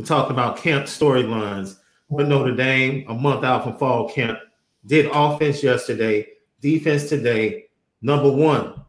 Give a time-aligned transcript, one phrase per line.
[0.00, 1.76] we talked about camp storylines.
[2.10, 4.38] But Notre Dame, a month out from fall camp,
[4.86, 6.26] did offense yesterday,
[6.62, 7.66] defense today.
[8.00, 8.82] Number one,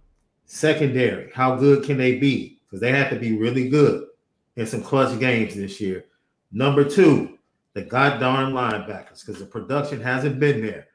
[0.46, 1.30] secondary.
[1.34, 2.62] How good can they be?
[2.64, 4.08] Because they have to be really good
[4.56, 6.06] in some clutch games this year.
[6.54, 7.38] Number two,
[7.74, 10.88] the goddamn linebackers, because the production hasn't been there.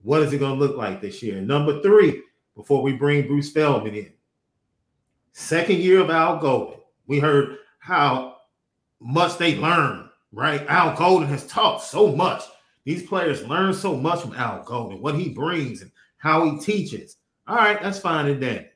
[0.00, 1.42] What is it going to look like this year?
[1.42, 2.22] Number three,
[2.56, 4.12] before we bring Bruce Feldman in,
[5.32, 6.80] second year of Al Golden.
[7.06, 8.37] We heard how
[9.00, 10.66] much they learn, right?
[10.68, 12.42] Al Golden has taught so much.
[12.84, 17.16] These players learn so much from Al Golden, what he brings and how he teaches.
[17.46, 18.68] All right, that's fine and dandy.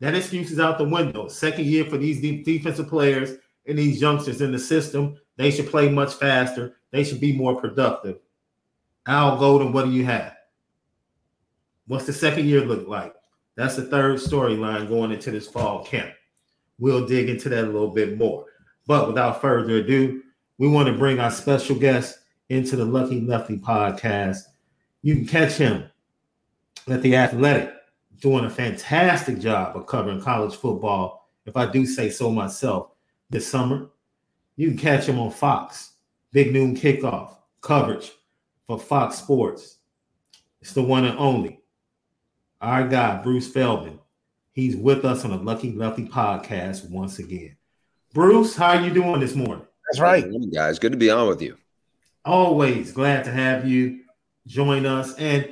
[0.00, 1.28] That excuse is out the window.
[1.28, 5.16] Second year for these defensive players and these youngsters in the system.
[5.36, 6.76] They should play much faster.
[6.90, 8.18] They should be more productive.
[9.06, 10.34] Al Golden, what do you have?
[11.86, 13.14] What's the second year look like?
[13.56, 16.12] That's the third storyline going into this fall camp.
[16.78, 18.46] We'll dig into that a little bit more.
[18.86, 20.22] But without further ado,
[20.58, 24.38] we want to bring our special guest into the Lucky Lefty podcast.
[25.02, 25.84] You can catch him
[26.88, 27.72] at the Athletic
[28.20, 32.90] doing a fantastic job of covering college football, if I do say so myself,
[33.30, 33.90] this summer.
[34.56, 35.92] You can catch him on Fox,
[36.30, 38.12] Big Noon Kickoff coverage
[38.66, 39.78] for Fox Sports.
[40.60, 41.60] It's the one and only.
[42.60, 43.98] Our guy, Bruce Feldman.
[44.52, 47.56] He's with us on the Lucky Lefty podcast once again.
[48.12, 49.66] Bruce, how are you doing this morning?
[49.86, 50.24] That's right.
[50.52, 50.78] guys.
[50.78, 51.56] Good to be on with you.
[52.24, 54.00] Always glad to have you
[54.46, 55.14] join us.
[55.16, 55.48] And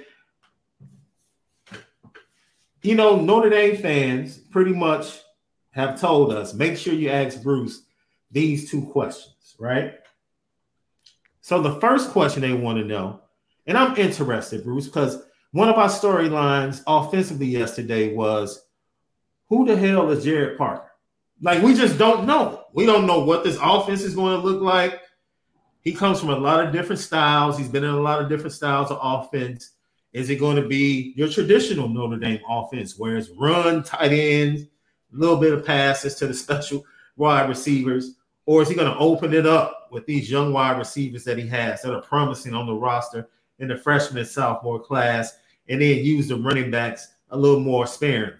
[2.83, 5.21] you know, Notre Dame fans pretty much
[5.71, 7.83] have told us make sure you ask Bruce
[8.31, 9.95] these two questions, right?
[11.41, 13.23] So the first question they want to know,
[13.67, 15.23] and I'm interested, Bruce, because
[15.53, 18.63] one of our storylines offensively yesterday was
[19.49, 20.90] who the hell is Gerad Parker?
[21.43, 22.65] Like we just don't know.
[22.73, 25.01] We don't know what this offense is going to look like.
[25.83, 27.57] He comes from a lot of different styles.
[27.57, 29.73] He's been in a lot of different styles of offense.
[30.13, 34.63] Is it going to be your traditional Notre Dame offense, where it's run, tight ends,
[34.63, 36.85] a little bit of passes to the special
[37.17, 41.25] wide receivers, or is he going to open it up with these young wide receivers
[41.25, 43.29] that he has that are promising on the roster
[43.61, 48.37] in the freshman sophomore class, and then use the running backs a little more sparingly?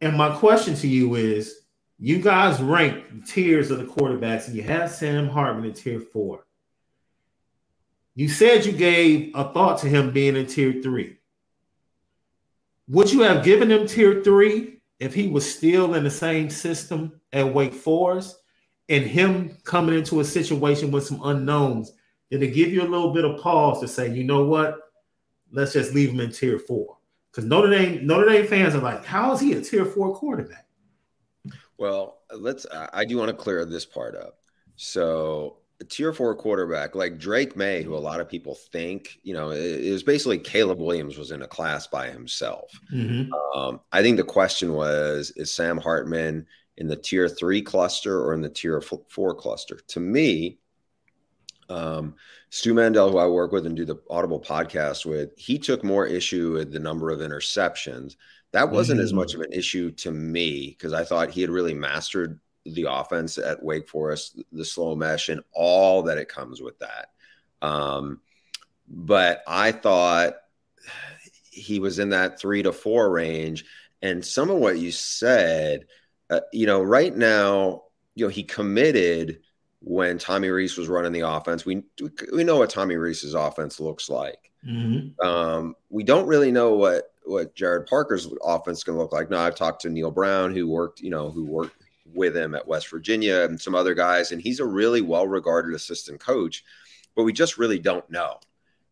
[0.00, 1.60] And my question to you is
[1.98, 6.46] you guys rank tiers of the quarterbacks, and you have Sam Hartman in tier four.
[8.14, 11.18] You said you gave a thought to him being in tier three.
[12.88, 17.20] Would you have given him tier three if he was still in the same system
[17.32, 18.36] at Wake Forest
[18.88, 21.92] and him coming into a situation with some unknowns?
[22.30, 24.78] Did it give you a little bit of pause to say, you know what?
[25.52, 26.96] Let's just leave him in tier four?
[27.30, 30.66] Because Notre Dame, Notre Dame fans are like, how is he a tier four quarterback?
[31.78, 32.66] Well, let's.
[32.92, 34.38] I do want to clear this part up.
[34.76, 39.32] So, a tier four quarterback like Drake Maye, who a lot of people think, you
[39.32, 42.70] know, it was basically Caleb Williams was in a class by himself.
[42.92, 43.32] Mm-hmm.
[43.58, 46.46] Um, I think the question was, is Sam Hartman
[46.76, 49.80] in the tier three cluster or in the tier four cluster?
[49.88, 50.58] To me,
[51.70, 52.14] um,
[52.50, 56.06] Stu Mandel, who I work with and do the Audible podcast with, he took more
[56.06, 58.16] issue with the number of interceptions.
[58.52, 59.04] That wasn't mm.
[59.04, 62.86] as much of an issue to me because I thought he had really mastered the
[62.90, 67.10] offense at Wake Forest, the slow mesh, and all that it comes with that.
[67.62, 68.20] Um,
[68.88, 70.34] but I thought
[71.50, 73.64] he was in that three to four range.
[74.02, 75.86] And some of what you said,
[76.30, 77.84] uh, you know, right now,
[78.16, 79.40] you know, he committed
[79.80, 81.64] when Tommy Rees was running the offense.
[81.64, 81.82] We
[82.32, 84.50] we know what Tommy Rees's offense looks like.
[84.66, 85.26] Mm-hmm.
[85.26, 89.30] Um, we don't really know what what Gerad Parker's offense is going to look like.
[89.30, 91.76] Now I've talked to Neal Brown, who worked, you know, who worked
[92.12, 95.74] with him at West Virginia, and some other guys, and he's a really well regarded
[95.74, 96.64] assistant coach.
[97.14, 98.38] But we just really don't know.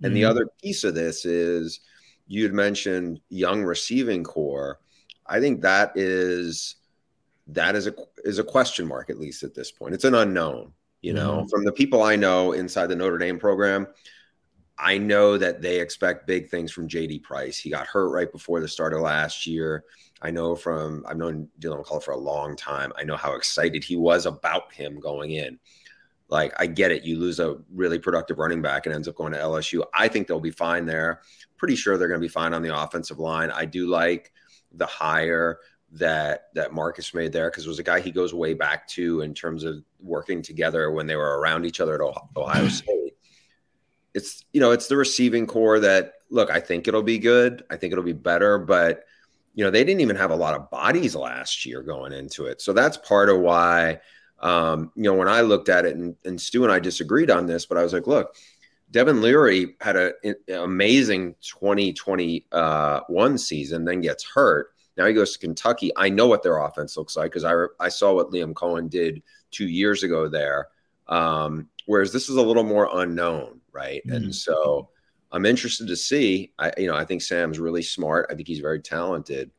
[0.02, 0.14] And mm-hmm.
[0.14, 1.80] the other piece of this is
[2.26, 4.78] you'd mentioned young receiving corps.
[5.26, 6.76] I think that is
[7.48, 7.94] that is a
[8.24, 9.94] is a question mark at least at this point.
[9.94, 10.72] It's an unknown.
[11.00, 11.48] You know, mm-hmm.
[11.48, 13.86] from the people I know inside the Notre Dame program,
[14.78, 17.58] I know that they expect big things from JD Price.
[17.58, 19.84] He got hurt right before the start of last year.
[20.22, 22.92] I know from I've known Deland McCullough for a long time.
[22.96, 25.58] I know how excited he was about him going in.
[26.28, 29.32] Like I get it, you lose a really productive running back and ends up going
[29.32, 29.82] to LSU.
[29.94, 31.22] I think they'll be fine there.
[31.56, 33.50] Pretty sure they're going to be fine on the offensive line.
[33.50, 34.32] I do like
[34.72, 35.58] the hire
[35.92, 39.22] that that Marcus made there because it was a guy he goes way back to
[39.22, 43.14] in terms of working together when they were around each other at Ohio State.
[44.14, 47.64] It's you know it's the receiving corps that look I think it'll be good.
[47.70, 49.04] I think it'll be better but
[49.54, 52.60] you know they didn't even have a lot of bodies last year going into it.
[52.60, 54.00] So that's part of why
[54.40, 57.46] um, you know when I looked at it and, and Stu and I disagreed on
[57.46, 58.34] this but I was like look
[58.90, 64.68] Devin Leary had an amazing 2021 uh, season then gets hurt
[64.98, 65.90] now he goes to Kentucky.
[65.96, 69.22] I know what their offense looks like because I I saw what Liam Coen did
[69.50, 70.68] two years ago there.
[71.06, 74.02] Um, whereas this is a little more unknown, right?
[74.06, 74.16] Mm-hmm.
[74.16, 74.90] And so
[75.32, 76.52] I'm interested to see.
[76.58, 78.26] I you know I think Sam's really smart.
[78.30, 79.50] I think he's very talented.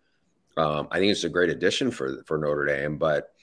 [0.58, 3.34] Um, I think it's a great addition for for Notre Dame, but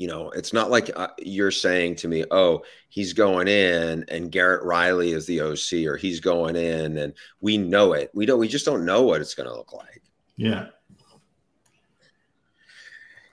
[0.00, 4.32] you know, it's not like uh, you're saying to me, "Oh, he's going in, and
[4.32, 7.12] Garrett Riley is the OC, or he's going in, and
[7.42, 8.10] we know it.
[8.14, 8.38] We don't.
[8.38, 10.02] We just don't know what it's going to look like."
[10.38, 10.68] Yeah,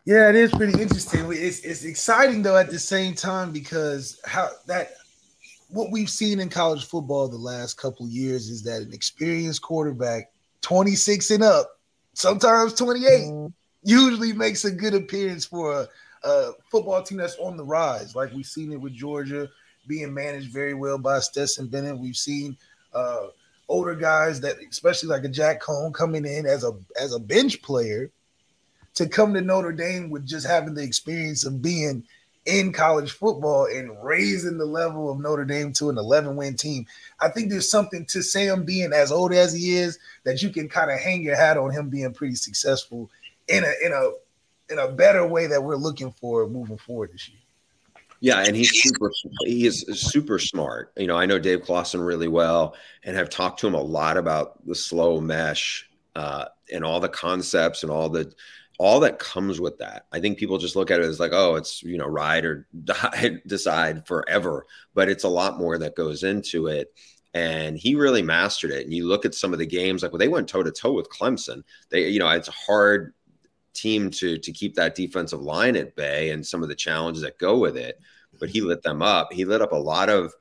[0.08, 1.30] yeah, it is pretty interesting.
[1.34, 4.92] It's it's exciting though at the same time because how that
[5.68, 10.32] what we've seen in college football the last couple years is that an experienced quarterback,
[10.62, 11.82] 26 and up,
[12.14, 13.48] sometimes 28, mm-hmm.
[13.84, 15.88] usually makes a good appearance for a,
[16.24, 18.16] a, football team that's on the rise.
[18.16, 19.50] Like we've seen it with Georgia
[19.88, 22.00] being managed very well by Stetson Bennett.
[22.00, 22.56] We've seen
[22.94, 23.28] uh,
[23.68, 27.62] older guys that, especially like a Jack Coan, coming in as a as a bench
[27.62, 28.10] player
[28.98, 32.04] to come to Notre Dame with just having the experience of being
[32.48, 36.84] in college football and raising the level of Notre Dame to an 11 win team.
[37.20, 40.68] I think there's something to Sam being as old as he is that you can
[40.68, 43.12] kind of hang your hat on him being pretty successful
[43.48, 47.30] in a in a in a better way that we're looking for moving forward this
[47.30, 47.38] year.
[48.20, 49.12] Yeah, and he's super.
[49.46, 50.92] He is super smart.
[50.98, 54.18] You know, I know Dave Clawson really well, and have talked to him a lot
[54.18, 58.34] about the slow mesh uh, and all the concepts and all the
[58.78, 60.06] all that comes with that.
[60.12, 62.68] I think people just look at it as like, oh, it's you know, ride or
[62.84, 66.94] die, decide forever, but it's a lot more that goes into it.
[67.34, 68.86] And he really mastered it.
[68.86, 70.94] And you look at some of the games, like well, they went toe to toe
[70.94, 73.14] with Clemson, they, you know, it's a hard
[73.74, 77.38] team to to keep that defensive line at bay and some of the challenges that
[77.38, 78.00] go with it.
[78.40, 79.34] But he lit them up.
[79.34, 80.34] He lit up a lot of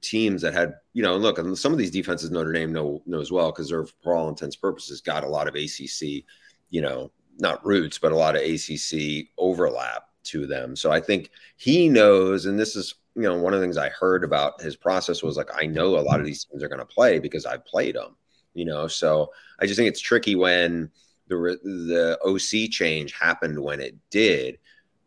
[0.00, 3.50] teams that had, you know, look, some of these defenses Notre Dame know knows well
[3.50, 6.24] because they're for all intents purposes got a lot of ACC,
[6.70, 10.76] you know, not roots, but a lot of ACC overlap to them.
[10.76, 13.88] So I think he knows, and this is you know one of the things I
[13.88, 16.78] heard about his process was like I know a lot of these teams are going
[16.78, 18.16] to play because I played them.
[18.54, 20.90] You know, so I just think it's tricky when
[21.28, 24.58] the the OC change happened when it did.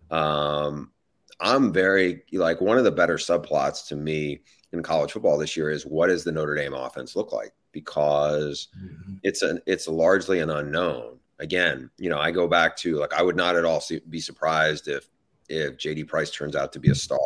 [0.10, 0.92] Um,
[1.40, 4.42] I'm very like one of the better subplots to me
[4.74, 8.68] in college football this year is what does the Notre Dame offense look like because
[8.78, 9.16] mm-hmm.
[9.24, 13.22] it's an it's largely an unknown again, you know, I go back to like I
[13.22, 15.10] would not at all be surprised if
[15.50, 17.20] if JD Price turns out to be a star,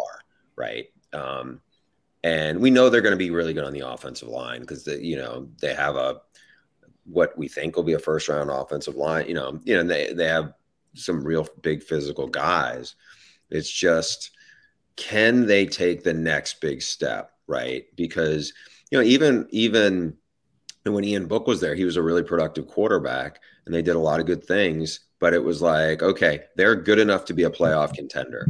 [0.55, 0.87] right?
[1.13, 1.61] Um,
[2.23, 5.17] and we know they're going to be really good on the offensive line because you
[5.17, 6.21] know they have a
[7.03, 9.27] what we think will be a first round offensive line.
[9.27, 10.53] You know, you know they they have
[10.95, 12.95] some real big physical guys.
[13.51, 14.31] It's just
[14.95, 17.85] can they take the next big step, right?
[17.95, 18.53] Because
[18.89, 20.15] you know even even
[20.83, 23.99] when Ian Book was there, he was a really productive quarterback and they did a
[23.99, 25.01] lot of good things.
[25.19, 28.45] But it was like, okay, they're good enough to be a playoff contender.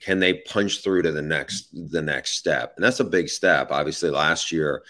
[0.00, 2.74] Can they punch through to the next the next step?
[2.76, 3.68] And that's a big step.
[3.70, 4.82] Obviously, last year,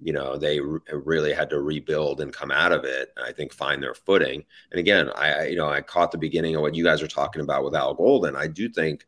[0.00, 3.12] you know, they re- really had to rebuild and come out of it.
[3.22, 4.44] I think find their footing.
[4.70, 7.42] And again, I you know I caught the beginning of what you guys are talking
[7.42, 8.36] about with Al Golden.
[8.36, 9.06] I do think,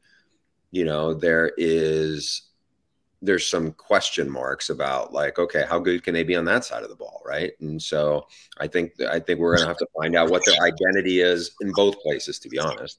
[0.71, 2.43] you know, there is
[3.23, 6.83] there's some question marks about like, okay, how good can they be on that side
[6.83, 7.53] of the ball, right?
[7.61, 8.27] And so
[8.59, 11.73] I think I think we're gonna have to find out what their identity is in
[11.73, 12.99] both places, to be honest.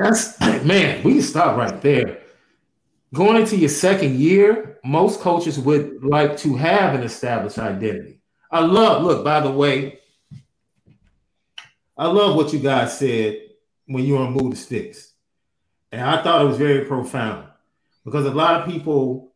[0.00, 2.20] That's man, we can stop right there.
[3.12, 8.20] Going into your second year, most coaches would like to have an established identity.
[8.50, 9.98] I love, look, by the way,
[11.98, 13.40] I love what you guys said
[13.86, 15.12] when you were on Move the Sticks.
[15.92, 17.48] And I thought it was very profound
[18.04, 19.34] because a lot of people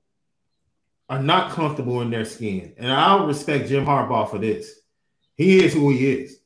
[1.11, 2.73] are not comfortable in their skin.
[2.78, 4.80] And I'll respect Jim Harbaugh for this.
[5.37, 6.38] He is who he is.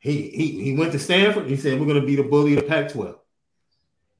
[0.00, 1.46] He, he, he went to Stanford.
[1.46, 3.16] He said, We're going to be the bully of the Pac 12.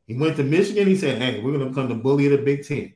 [0.07, 0.87] He went to Michigan.
[0.87, 2.95] He said, Hey, we're going to become the bully of the Big Ten.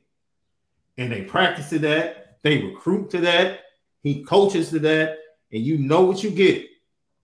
[0.97, 2.37] And they practice to that.
[2.43, 3.61] They recruit to that.
[4.03, 5.17] He coaches to that.
[5.51, 6.67] And you know what you get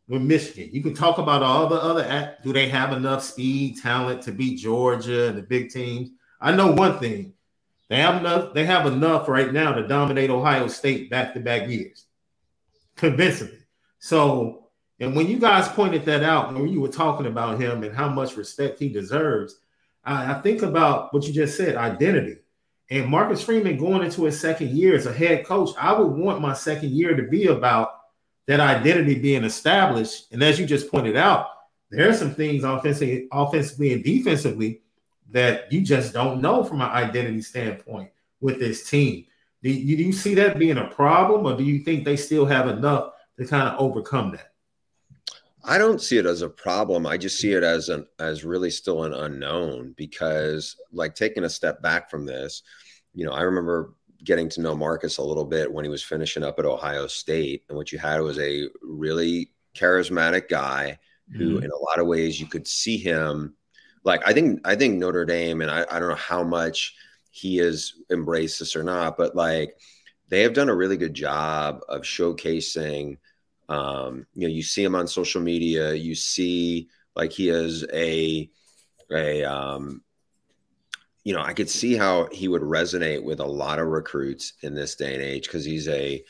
[0.08, 0.70] with Michigan.
[0.72, 4.60] You can talk about all the other, do they have enough speed, talent to beat
[4.60, 6.10] Georgia and the big teams?
[6.42, 7.34] I know one thing.
[7.90, 11.70] They have enough, they have enough right now to dominate Ohio State back to back
[11.70, 12.06] years.
[12.96, 13.60] Convincingly.
[14.00, 14.66] So
[15.00, 18.08] and when you guys pointed that out, when you were talking about him and how
[18.08, 19.60] much respect he deserves,
[20.06, 22.38] I, I think about what you just said identity.
[22.90, 26.42] And Marcus Freeman going into his second year as a head coach, I would want
[26.42, 27.90] my second year to be about
[28.46, 30.32] that identity being established.
[30.32, 31.48] And as you just pointed out,
[31.90, 34.82] there are some things offensively, offensively and defensively
[35.32, 39.26] that you just don't know from an identity standpoint with this team.
[39.64, 42.46] Do you, do you see that being a problem, or do you think they still
[42.46, 44.54] have enough to kind of overcome that?
[45.68, 47.06] I don't see it as a problem.
[47.06, 51.50] I just see it as an as really still an unknown because like taking a
[51.50, 52.62] step back from this,
[53.14, 56.44] you know, I remember getting to know Marcus a little bit when he was finishing
[56.44, 60.98] up at Ohio State and what you had was a really charismatic guy
[61.32, 61.64] who mm-hmm.
[61.64, 63.56] in a lot of ways you could see him
[64.04, 66.96] like I think I think Notre Dame and I, I don't know how much
[67.32, 69.78] he has embraced this or not, but like
[70.30, 73.18] they have done a really good job of showcasing
[73.70, 75.94] um, you know, you see him on social media.
[75.94, 78.50] You see like he is a
[79.12, 80.02] a um,
[81.24, 84.76] you know, I could see how he would resonate with a lot of recruits in
[84.76, 86.24] this day and age because he's a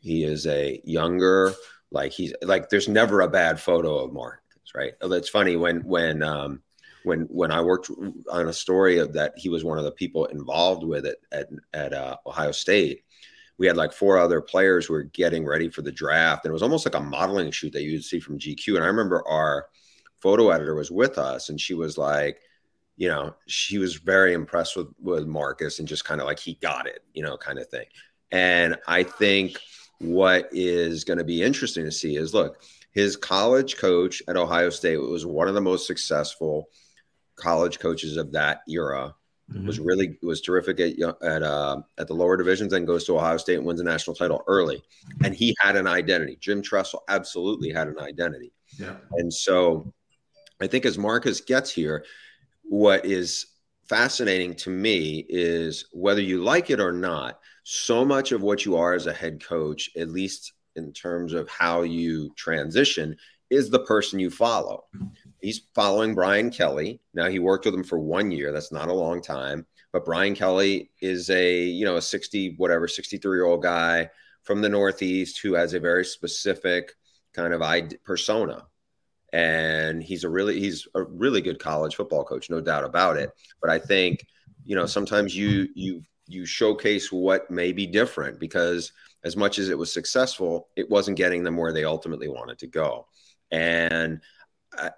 [0.00, 1.52] he is a younger
[1.90, 4.40] like he's like there's never a bad photo of Marcus
[4.74, 4.92] right?
[5.00, 6.62] That's funny when when um,
[7.04, 7.90] when when I worked
[8.30, 11.48] on a story of that he was one of the people involved with it at
[11.72, 13.04] at uh, Ohio State.
[13.60, 16.54] We had like four other players who were getting ready for the draft, and it
[16.54, 18.76] was almost like a modeling shoot that you'd see from GQ.
[18.76, 19.66] And I remember our
[20.20, 22.40] photo editor was with us, and she was like,
[22.96, 26.54] you know, she was very impressed with with Marcus and just kind of like he
[26.54, 27.84] got it, you know, kind of thing.
[28.32, 29.60] And I think
[29.98, 32.62] what is going to be interesting to see is look,
[32.92, 36.70] his college coach at Ohio State was one of the most successful
[37.36, 39.14] college coaches of that era.
[39.52, 39.66] Mm-hmm.
[39.66, 43.36] Was really was terrific at at uh, at the lower divisions, and goes to Ohio
[43.36, 44.80] State and wins a national title early.
[45.24, 46.36] And he had an identity.
[46.40, 48.52] Jim Tressel absolutely had an identity.
[48.78, 48.96] Yeah.
[49.14, 49.92] And so,
[50.60, 52.04] I think as Marcus gets here,
[52.62, 53.46] what is
[53.88, 58.76] fascinating to me is whether you like it or not, so much of what you
[58.76, 63.16] are as a head coach, at least in terms of how you transition,
[63.50, 64.84] is the person you follow.
[65.40, 67.00] He's following Brian Kelly.
[67.14, 68.52] Now he worked with him for one year.
[68.52, 69.66] That's not a long time.
[69.92, 74.10] But Brian Kelly is a, you know, a 60, whatever, 63 year old guy
[74.44, 76.92] from the Northeast who has a very specific
[77.34, 78.66] kind of ID persona.
[79.32, 83.30] And he's a really, he's a really good college football coach, no doubt about it.
[83.60, 84.26] But I think,
[84.64, 88.92] you know, sometimes you, you, you showcase what may be different because
[89.24, 92.66] as much as it was successful, it wasn't getting them where they ultimately wanted to
[92.66, 93.06] go.
[93.50, 94.20] And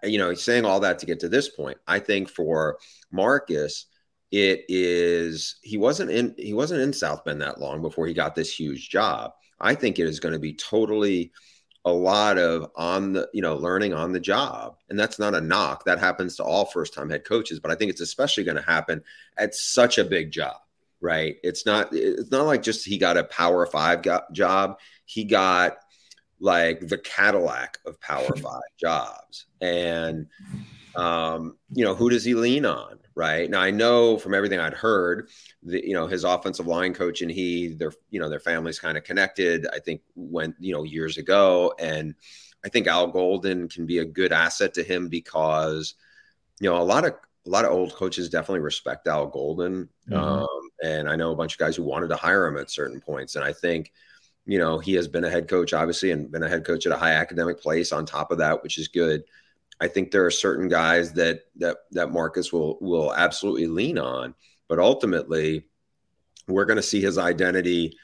[0.03, 2.79] you know, saying all that to get to this point, I think for
[3.11, 3.87] Marcus,
[4.31, 8.35] it is he wasn't in he wasn't in South Bend that long before he got
[8.35, 9.33] this huge job.
[9.61, 11.33] I think it is going to be totally
[11.85, 14.77] a lot of on the you know learning on the job.
[14.89, 15.85] And that's not a knock.
[15.85, 18.63] That happens to all first time head coaches but i think it's especially going to
[18.63, 19.03] happen
[19.37, 20.57] at such a big job
[21.03, 21.37] right?
[21.43, 24.03] It's not it's not like just he got a power five
[24.33, 24.79] job.
[25.05, 25.77] He got
[26.43, 29.47] like the Cadillac of Power Five jobs.
[29.61, 30.27] And,
[30.97, 32.99] um, you know, who does he lean on?
[33.15, 35.29] Right now, I know from everything I'd heard
[35.65, 38.97] that, you know, his offensive line coach and he, their, you know, their family's kind
[38.97, 39.67] of connected.
[39.71, 41.75] I think went, you know, years ago.
[41.79, 42.15] And
[42.65, 45.95] I think Al Golden can be a good asset to him because,
[46.59, 47.13] you know, a lot of,
[47.47, 49.91] a lot of old coaches definitely respect Al Golden.
[50.09, 50.15] Mm-hmm.
[50.15, 53.01] Um, and I know a bunch of guys who wanted to hire him at certain
[53.01, 53.37] points.
[53.37, 53.93] And I think,
[54.45, 56.93] you know, he has been a head coach, obviously, and been a head coach at
[56.93, 59.23] a high academic place on top of that, which is good.
[59.81, 64.35] I think there are certain guys that that that Marcus will will absolutely lean on,
[64.69, 65.67] but ultimately,
[66.49, 67.97] we're going to see his identity,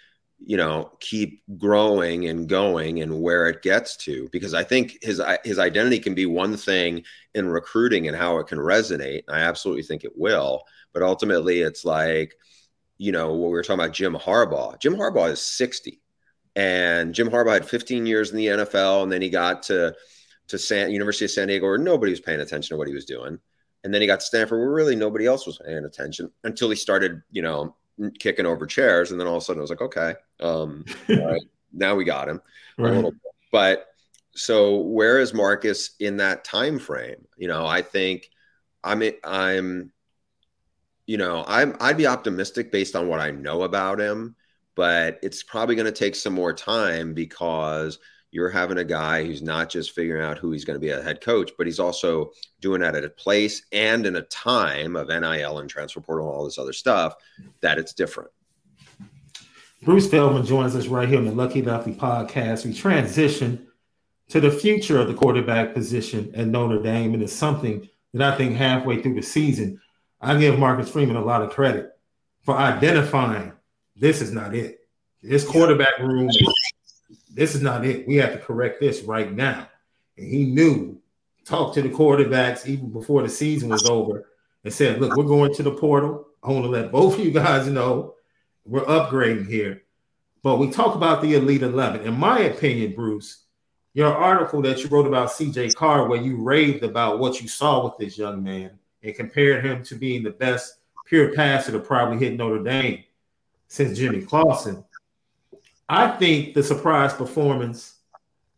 [0.44, 4.28] you know, keep growing and going and where it gets to.
[4.32, 8.46] Because I think his his identity can be one thing in recruiting and how it
[8.46, 9.22] can resonate.
[9.28, 12.34] I absolutely think it will, but ultimately, it's like,
[12.96, 14.78] you know, what we were talking about Jim Harbaugh.
[14.80, 16.00] Jim Harbaugh is sixty
[16.56, 19.94] and Jim Harbaugh had 15 years in the NFL, and then he got to
[20.48, 23.04] to San University of San Diego, where nobody was paying attention to what he was
[23.04, 23.38] doing,
[23.84, 26.76] and then he got to Stanford, where really nobody else was paying attention until he
[26.76, 27.76] started, you know,
[28.18, 31.26] kicking over chairs, and then all of a sudden it was like, okay, um, all
[31.26, 32.40] right, now we got him
[32.78, 32.92] right.
[32.92, 33.20] a little bit.
[33.52, 33.86] But
[34.32, 37.26] so where is Marcus in that time frame?
[37.36, 38.30] You know, I think
[38.82, 39.92] I'm I'm
[41.06, 44.36] you know, I'm I'd be optimistic based on what I know about him
[44.78, 47.98] but it's probably going to take some more time because
[48.30, 51.02] you're having a guy who's not just figuring out who he's going to be a
[51.02, 55.08] head coach, but he's also doing that at a place and in a time of
[55.08, 57.16] NIL and transfer portal and all this other stuff
[57.60, 58.30] that it's different.
[59.82, 62.64] Bruce Feldman joins us right here on the Lucky Lefty podcast.
[62.64, 63.66] We transition
[64.28, 68.36] to the future of the quarterback position at Notre Dame, and it's something that I
[68.36, 69.80] think halfway through the season,
[70.20, 71.98] I give Marcus Freeman a lot of credit
[72.44, 73.54] for identifying
[73.98, 74.86] this is not it.
[75.22, 76.30] This quarterback room,
[77.30, 78.06] this is not it.
[78.06, 79.68] We have to correct this right now.
[80.16, 81.00] And he knew,
[81.44, 84.28] talked to the quarterbacks even before the season was over
[84.64, 86.26] and said, Look, we're going to the portal.
[86.42, 88.14] I want to let both of you guys know
[88.64, 89.82] we're upgrading here.
[90.42, 92.02] But we talk about the Elite 11.
[92.02, 93.44] In my opinion, Bruce,
[93.94, 97.84] your article that you wrote about CJ Carr, where you raved about what you saw
[97.84, 102.18] with this young man and compared him to being the best pure passer to probably
[102.18, 103.02] hit Notre Dame
[103.68, 104.84] since Jimmy Clausen.
[105.88, 107.94] I think the surprise performance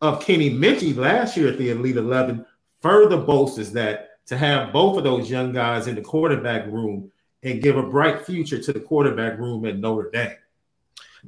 [0.01, 2.45] of Kenny Minchey last year at the Elite 11
[2.81, 7.11] further bolsters that to have both of those young guys in the quarterback room
[7.43, 10.35] and give a bright future to the quarterback room at Notre Dame.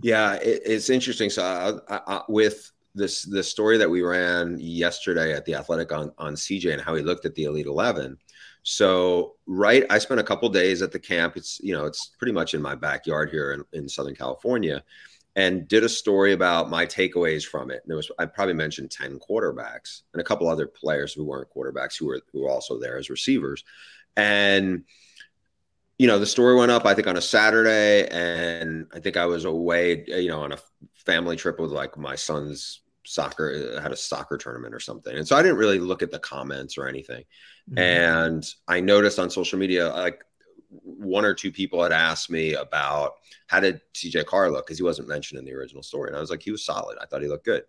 [0.02, 1.30] Yeah, it, it's interesting.
[1.30, 6.12] So I, I, with this the story that we ran yesterday at the Athletic on
[6.18, 8.18] on CJ and how he looked at the Elite 11,
[8.64, 11.36] so right, I spent a couple days at the camp.
[11.36, 14.84] It's you know it's pretty much in my backyard here in, in Southern California,
[15.36, 17.82] and did a story about my takeaways from it.
[17.84, 21.54] And there was I probably mentioned 10 quarterbacks and a couple other players who weren't
[21.54, 23.66] quarterbacks who were who were also there as receivers.
[24.16, 24.86] And
[25.98, 29.26] you know, the story went up I think on a Saturday and I think I
[29.26, 30.60] was away, you know, on a
[30.96, 35.16] family trip with like my son's soccer had a soccer tournament or something.
[35.16, 37.24] And so I didn't really look at the comments or anything.
[37.70, 37.80] Mm-hmm.
[37.80, 40.24] And I noticed on social media like
[40.82, 43.14] one or two people had asked me about
[43.48, 46.20] how did CJ Carr look because he wasn't mentioned in the original story, and I
[46.20, 46.98] was like, he was solid.
[47.00, 47.64] I thought he looked good,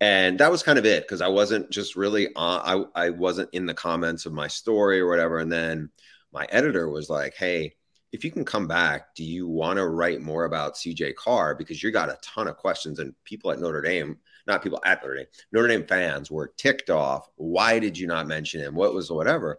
[0.00, 2.90] and that was kind of it because I wasn't just really on.
[2.94, 5.90] I I wasn't in the comments of my story or whatever, and then
[6.32, 7.74] my editor was like, hey.
[8.12, 11.56] If you can come back, do you want to write more about CJ Carr?
[11.56, 15.02] Because you got a ton of questions, and people at Notre Dame not people at
[15.02, 17.28] Notre Dame, Notre Dame fans were ticked off.
[17.36, 18.74] Why did you not mention him?
[18.74, 19.58] What was whatever?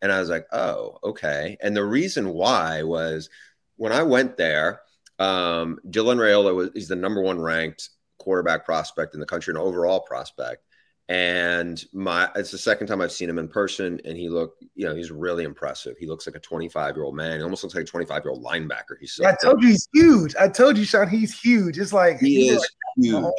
[0.00, 1.56] And I was like, oh, okay.
[1.60, 3.30] And the reason why was
[3.76, 4.80] when I went there,
[5.18, 9.58] um, Dylan Raiola was he's the number one ranked quarterback prospect in the country, an
[9.58, 10.64] overall prospect.
[11.08, 14.86] And my it's the second time I've seen him in person, and he looked, you
[14.86, 15.96] know, he's really impressive.
[15.98, 17.38] He looks like a 25 year old man.
[17.38, 18.96] He almost looks like a 25 year old linebacker.
[19.00, 20.34] He's so yeah, I told you he's huge.
[20.36, 21.78] I told you, Sean, he's huge.
[21.78, 23.34] It's like he is like, huge,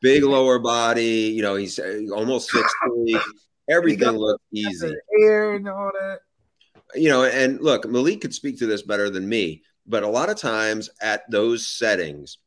[0.00, 1.32] big lower body.
[1.34, 3.18] You know, he's uh, almost six three.
[3.68, 4.94] Everything looked easy.
[5.20, 6.20] Air and all that.
[6.94, 10.30] You know, and look, Malik could speak to this better than me, but a lot
[10.30, 12.38] of times at those settings,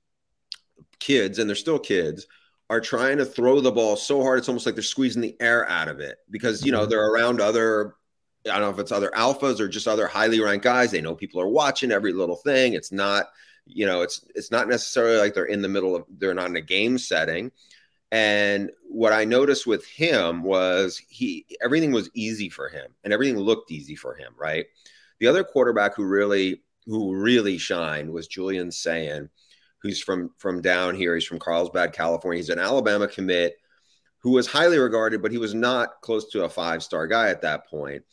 [0.99, 2.27] kids, and they're still kids,
[2.69, 5.67] are trying to throw the ball so hard it's almost like they're squeezing the air
[5.69, 6.89] out of it because you know mm-hmm.
[6.89, 7.95] they're around other
[8.45, 10.91] I don't know if it's other alphas or just other highly ranked guys.
[10.91, 12.73] They know people are watching every little thing.
[12.73, 13.25] It's not,
[13.67, 16.55] you know, it's it's not necessarily like they're in the middle of they're not in
[16.55, 17.51] a game setting.
[18.11, 23.37] And what I noticed with him was he everything was easy for him and everything
[23.37, 24.65] looked easy for him, right?
[25.19, 29.29] The other quarterback who really who really shined was Julian Sayin,
[29.79, 31.15] who's from from down here.
[31.15, 32.39] He's from Carlsbad, California.
[32.39, 33.57] He's an Alabama commit
[34.19, 37.67] who was highly regarded, but he was not close to a five-star guy at that
[37.67, 38.03] point.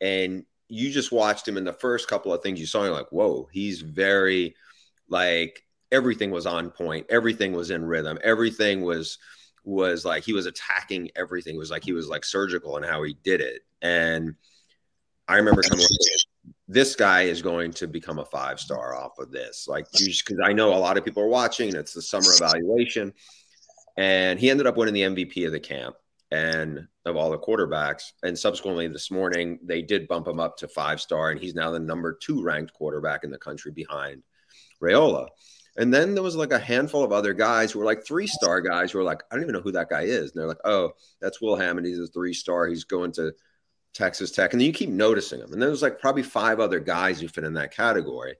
[0.00, 2.96] And you just watched him in the first couple of things you saw, and you're
[2.96, 4.54] like, whoa, he's very
[5.08, 5.62] like
[5.92, 9.18] everything was on point, everything was in rhythm, everything was
[9.64, 11.54] was like he was attacking everything.
[11.54, 13.62] It was like he was like surgical in how he did it.
[13.80, 14.34] And
[15.26, 15.86] I remember coming
[16.68, 19.66] this guy is going to become a five star off of this.
[19.68, 23.12] Like because I know a lot of people are watching and it's the summer evaluation.
[23.96, 25.96] And he ended up winning the MVP of the camp
[26.30, 28.12] and of all the quarterbacks.
[28.22, 31.70] And subsequently this morning, they did bump him up to five star, and he's now
[31.70, 34.22] the number two ranked quarterback in the country behind
[34.82, 35.28] Raiola.
[35.76, 38.60] And then there was like a handful of other guys who were like three star
[38.60, 40.30] guys who were like, I don't even know who that guy is.
[40.30, 41.86] And they're like, oh, that's Will Hammond.
[41.86, 42.66] He's a three star.
[42.66, 43.32] He's going to
[43.92, 44.52] Texas Tech.
[44.52, 45.52] And then you keep noticing them.
[45.52, 48.36] And then there's like probably five other guys who fit in that category.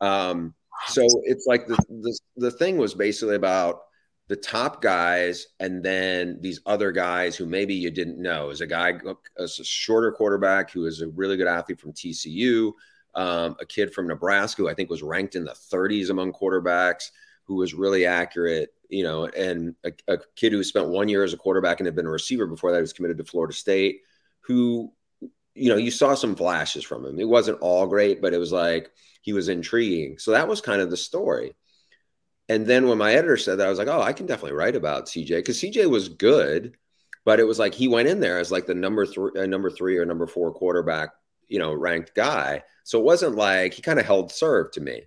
[0.00, 0.54] Um,
[0.88, 3.82] so it's like the, the, the thing was basically about
[4.28, 8.50] the top guys and then these other guys who maybe you didn't know.
[8.50, 8.94] is a guy,
[9.36, 12.72] a shorter quarterback who is a really good athlete from TCU
[13.14, 17.10] um, a kid from Nebraska who I think was ranked in the 30s among quarterbacks,
[17.44, 21.32] who was really accurate, you know, and a, a kid who spent one year as
[21.32, 24.00] a quarterback and had been a receiver before that was committed to Florida State,
[24.40, 24.92] who,
[25.54, 27.18] you know, you saw some flashes from him.
[27.18, 30.18] It wasn't all great, but it was like he was intriguing.
[30.18, 31.54] So that was kind of the story.
[32.48, 34.76] And then when my editor said that, I was like, oh, I can definitely write
[34.76, 36.76] about CJ because CJ was good,
[37.24, 39.70] but it was like he went in there as like the number three, uh, number
[39.70, 41.10] three or number four quarterback
[41.52, 42.62] you know, ranked guy.
[42.84, 45.02] So it wasn't like he kind of held serve to me.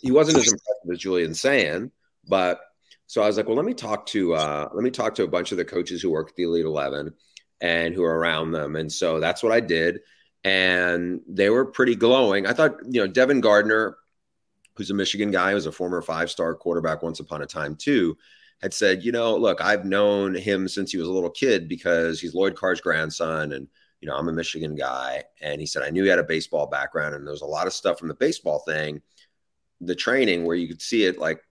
[0.00, 1.90] He wasn't as impressive as Julian Sayin,
[2.26, 2.60] but
[3.06, 5.28] so I was like, well, let me talk to uh, let me talk to a
[5.28, 7.12] bunch of the coaches who work at the Elite Eleven
[7.60, 8.76] and who are around them.
[8.76, 10.00] And so that's what I did.
[10.44, 12.46] And they were pretty glowing.
[12.46, 13.98] I thought, you know, Devin Gardner,
[14.74, 18.16] who's a Michigan guy, was a former five-star quarterback once upon a time too,
[18.62, 22.20] had said, you know, look, I've known him since he was a little kid because
[22.20, 23.68] he's Lloyd Carr's grandson and
[24.00, 25.24] you know, I'm a Michigan guy.
[25.40, 27.14] And he said, I knew he had a baseball background.
[27.14, 29.02] And there was a lot of stuff from the baseball thing,
[29.80, 31.42] the training where you could see it like,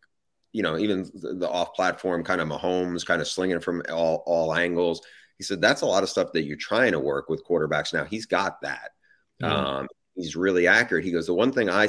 [0.51, 4.23] you know, even the, the off platform kind of Mahomes kind of slinging from all,
[4.25, 5.01] all angles.
[5.38, 8.03] He said, that's a lot of stuff that you're trying to work with quarterbacks now.
[8.03, 8.91] He's got that.
[9.41, 9.53] Mm-hmm.
[9.53, 11.05] Um, he's really accurate.
[11.05, 11.88] He goes, the one thing I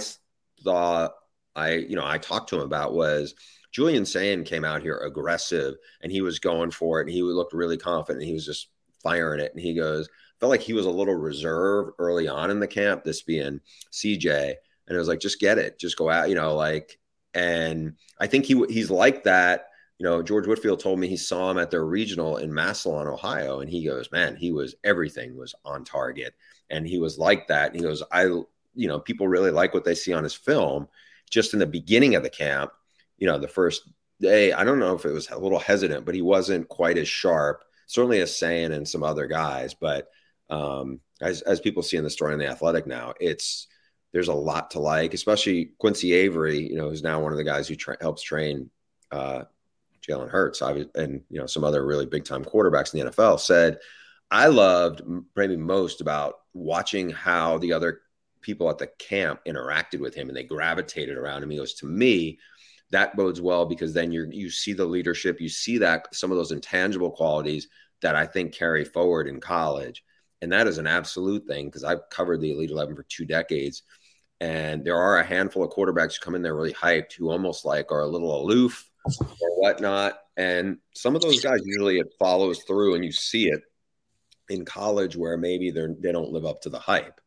[0.62, 1.12] thought
[1.56, 3.34] I, you know, I talked to him about was
[3.72, 7.54] Julian Sayin came out here aggressive and he was going for it and he looked
[7.54, 8.24] really confident.
[8.24, 8.68] he was just
[9.02, 9.52] firing it.
[9.52, 10.08] And he goes,
[10.40, 13.60] felt like he was a little reserved early on in the camp, this being
[13.92, 14.54] CJ.
[14.86, 16.98] And it was like, just get it, just go out, you know, like,
[17.34, 19.66] and I think he he's like that.
[19.98, 23.60] You know, George Whitfield told me he saw him at their regional in Massillon, Ohio,
[23.60, 26.34] and he goes, "Man, he was everything was on target,
[26.70, 29.84] and he was like that." And he goes, "I, you know, people really like what
[29.84, 30.88] they see on his film.
[31.30, 32.72] Just in the beginning of the camp,
[33.18, 33.88] you know, the first
[34.20, 37.08] day, I don't know if it was a little hesitant, but he wasn't quite as
[37.08, 37.62] sharp.
[37.86, 40.08] Certainly as Sayin and some other guys, but
[40.50, 43.66] um, as as people see in the story in the Athletic now, it's
[44.12, 47.44] there's a lot to like, especially Quincy Avery, you know, who's now one of the
[47.44, 48.68] guys who tra- helps train
[49.12, 49.44] uh,
[50.06, 53.40] Jalen Hurts, and you know some other really big time quarterbacks in the NFL.
[53.40, 53.78] Said,
[54.30, 55.02] I loved
[55.36, 58.00] maybe most about watching how the other
[58.40, 61.50] people at the camp interacted with him and they gravitated around him.
[61.50, 62.38] He goes, to me,
[62.90, 66.36] that bodes well because then you you see the leadership, you see that some of
[66.36, 67.68] those intangible qualities
[68.02, 70.02] that I think carry forward in college.
[70.42, 73.82] And that is an absolute thing because I've covered the Elite 11 for two decades.
[74.40, 77.64] And there are a handful of quarterbacks who come in there really hyped who almost
[77.64, 80.18] like are a little aloof or whatnot.
[80.36, 83.60] And some of those guys usually it follows through and you see it
[84.48, 87.19] in college where maybe they're they don't live up to the hype.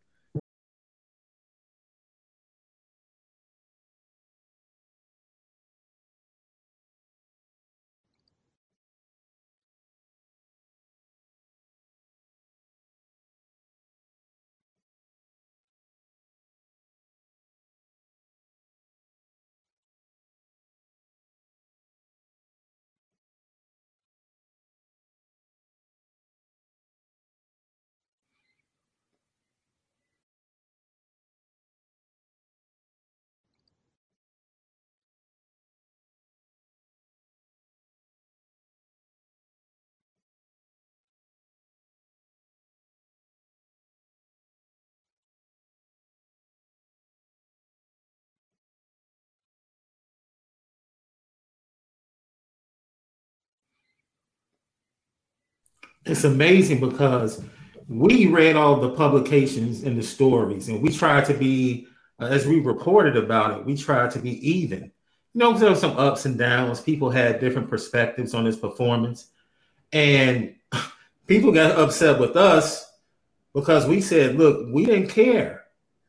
[56.06, 57.44] It's amazing because
[57.88, 61.88] we read all the publications and the stories, and we tried to be,
[62.20, 64.92] uh, as we reported about it, we tried to be even.
[65.34, 66.82] You know, there were some ups and downs.
[66.82, 69.28] People had different perspectives on his performance,
[69.92, 70.56] and
[71.28, 72.92] people got upset with us
[73.54, 75.64] because we said, "Look, we didn't care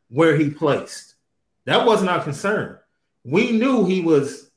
[0.09, 1.15] where he placed.
[1.67, 2.79] That wasn't our concern.
[3.25, 4.51] We knew he was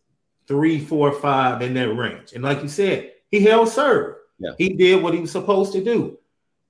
[0.47, 4.51] three, four, five in that range, and like you said, he held serve." Yeah.
[4.57, 6.17] He did what he was supposed to do.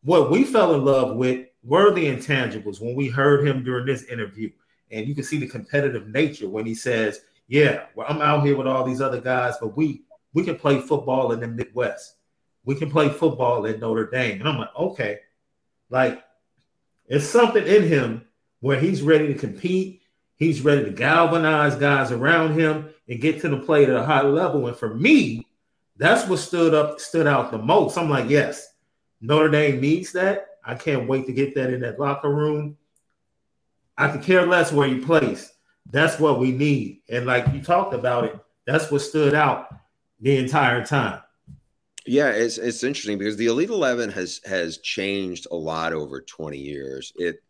[0.04, 4.04] What we fell in love with were the intangibles when we heard him during this
[4.04, 4.50] interview.
[4.92, 8.56] And you can see the competitive nature when he says, Yeah, well, I'm out here
[8.56, 10.04] with all these other guys, but we
[10.34, 12.16] we can play football in the Midwest.
[12.64, 14.40] We can play football at Notre Dame.
[14.40, 15.20] And I'm like, okay,
[15.90, 16.24] like
[17.08, 18.28] it's something in him
[18.60, 20.02] where he's ready to compete.
[20.36, 24.22] He's ready to galvanize guys around him and get to the play at a high
[24.22, 24.68] level.
[24.68, 25.47] And for me,
[25.98, 27.98] that's what stood up, stood out the most.
[27.98, 28.74] I'm like, yes,
[29.22, 30.48] Notre Dame needs that.
[30.64, 32.78] I can't wait to get that in that locker room.
[33.98, 35.52] I could care less where you place.
[35.90, 37.02] That's what we need.
[37.10, 39.70] And like you talked about it, that's what stood out
[40.20, 41.22] the entire time.
[42.06, 46.58] Yeah, it's it's interesting because the Elite Eleven has has changed a lot over 20
[46.58, 47.12] years.
[47.16, 47.42] It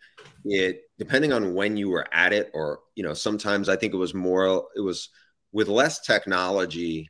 [0.45, 3.97] it depending on when you were at it, or you know, sometimes I think it
[3.97, 5.09] was more it was
[5.51, 7.09] with less technology,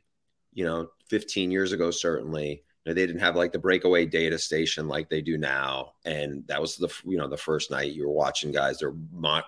[0.52, 2.62] you know, 15 years ago, certainly.
[2.84, 6.46] You know, they didn't have like the breakaway data station like they do now, and
[6.46, 8.78] that was the you know the first night you were watching guys.
[8.78, 8.94] They're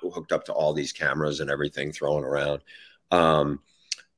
[0.03, 2.63] hooked up to all these cameras and everything thrown around.
[3.11, 3.61] Um,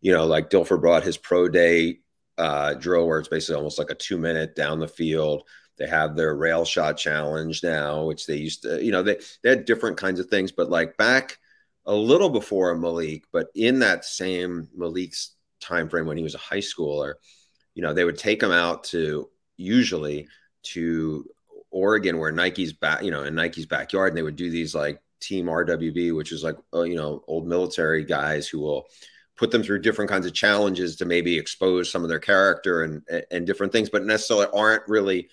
[0.00, 2.00] you know, like Dilfer brought his pro day
[2.38, 5.44] uh, drill where it's basically almost like a two minute down the field.
[5.78, 9.50] They have their rail shot challenge now, which they used to, you know, they, they
[9.50, 10.52] had different kinds of things.
[10.52, 11.38] But like back
[11.86, 16.38] a little before Malik, but in that same Malik's time frame when he was a
[16.38, 17.14] high schooler,
[17.74, 20.28] you know, they would take him out to usually
[20.62, 21.26] to
[21.70, 25.00] Oregon where Nike's back, you know, in Nike's backyard, and they would do these like
[25.20, 28.86] team RWB, which is like uh, you know old military guys who will
[29.36, 33.02] put them through different kinds of challenges to maybe expose some of their character and
[33.30, 35.28] and different things, but necessarily aren't really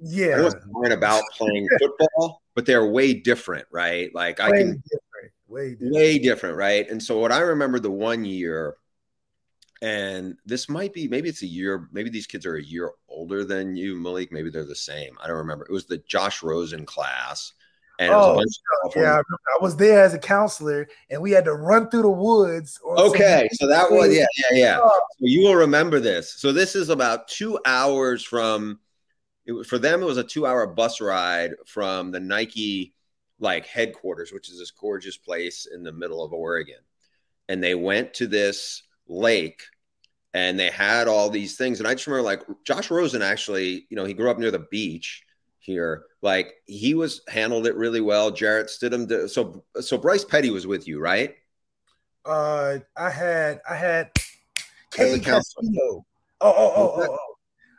[0.00, 4.14] yeah aren't about playing football, but they're way different, right?
[4.14, 5.32] Like way I can different.
[5.46, 5.94] way different.
[5.94, 6.88] way different, right?
[6.88, 8.76] And so what I remember the one year
[9.82, 13.44] and this might be maybe it's a year maybe these kids are a year older
[13.44, 16.86] than you malik maybe they're the same i don't remember it was the josh rosen
[16.86, 17.52] class
[17.98, 18.42] and oh,
[18.96, 22.10] yeah, I, I, was there as a counselor, and we had to run through the
[22.10, 22.80] woods.
[22.84, 24.78] okay, so that was yeah, yeah, yeah.
[24.82, 25.00] Oh.
[25.10, 26.32] So you will remember this.
[26.32, 28.80] So this is about two hours from.
[29.44, 32.94] It, for them, it was a two-hour bus ride from the Nike
[33.38, 36.80] like headquarters, which is this gorgeous place in the middle of Oregon,
[37.48, 39.62] and they went to this lake
[40.34, 41.78] and they had all these things.
[41.78, 44.66] And I just remember like Josh Rosen actually, you know, he grew up near the
[44.70, 45.22] beach
[45.58, 46.04] here.
[46.22, 48.30] Like he was handled it really well.
[48.30, 49.08] Jarrett Stidham.
[49.08, 51.34] Did, so so Bryce Petty was with you, right?
[52.24, 54.10] Uh, I had I had
[54.90, 56.06] K Castillo.
[56.40, 57.18] Oh, oh, oh, oh, oh.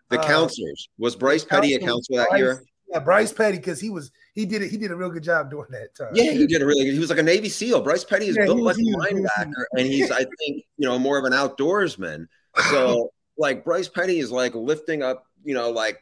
[0.10, 2.64] The uh, counselors was Bryce Petty a counselor that Bryce, year?
[2.90, 4.70] Yeah, Bryce Petty because he was he did it.
[4.70, 6.12] He did a real good job during that time.
[6.14, 6.94] Yeah, he did a really good.
[6.94, 7.82] He was like a Navy SEAL.
[7.82, 11.18] Bryce Petty is yeah, built like a linebacker, and he's I think you know more
[11.18, 12.28] of an outdoorsman.
[12.70, 16.00] So like Bryce Petty is like lifting up, you know, like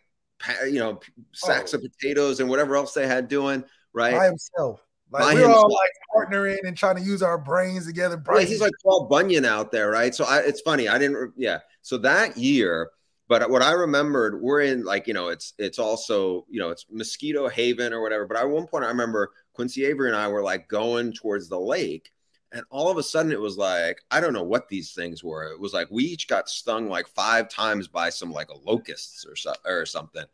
[0.66, 1.00] you know
[1.34, 1.78] sacks oh.
[1.78, 4.82] of potatoes and whatever else they had doing right by himself.
[5.12, 5.66] Like by we're himself.
[5.66, 8.18] all like partnering and trying to use our brains together.
[8.18, 10.16] Bryce, yeah, he's like Paul Bunyan out there, right?
[10.16, 10.88] So I, it's funny.
[10.88, 11.34] I didn't.
[11.36, 11.60] Yeah.
[11.82, 12.90] So that year
[13.32, 16.86] but what I remembered, we're in like, you know, it's it's also, you know, it's
[16.92, 18.28] Mosquito Haven or whatever.
[18.28, 21.58] But at one point I remember Quincy Avery and I were like going towards the
[21.58, 22.12] lake.
[22.54, 25.52] And all of a sudden it was like, I don't know what these things were.
[25.52, 29.36] It was like we each got stung like five times by some like locusts or
[29.36, 30.26] so, or something.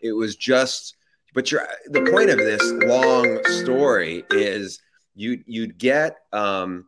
[0.00, 0.96] It was just,
[1.34, 4.80] but you're the point of this long story is
[5.14, 6.86] you you'd get um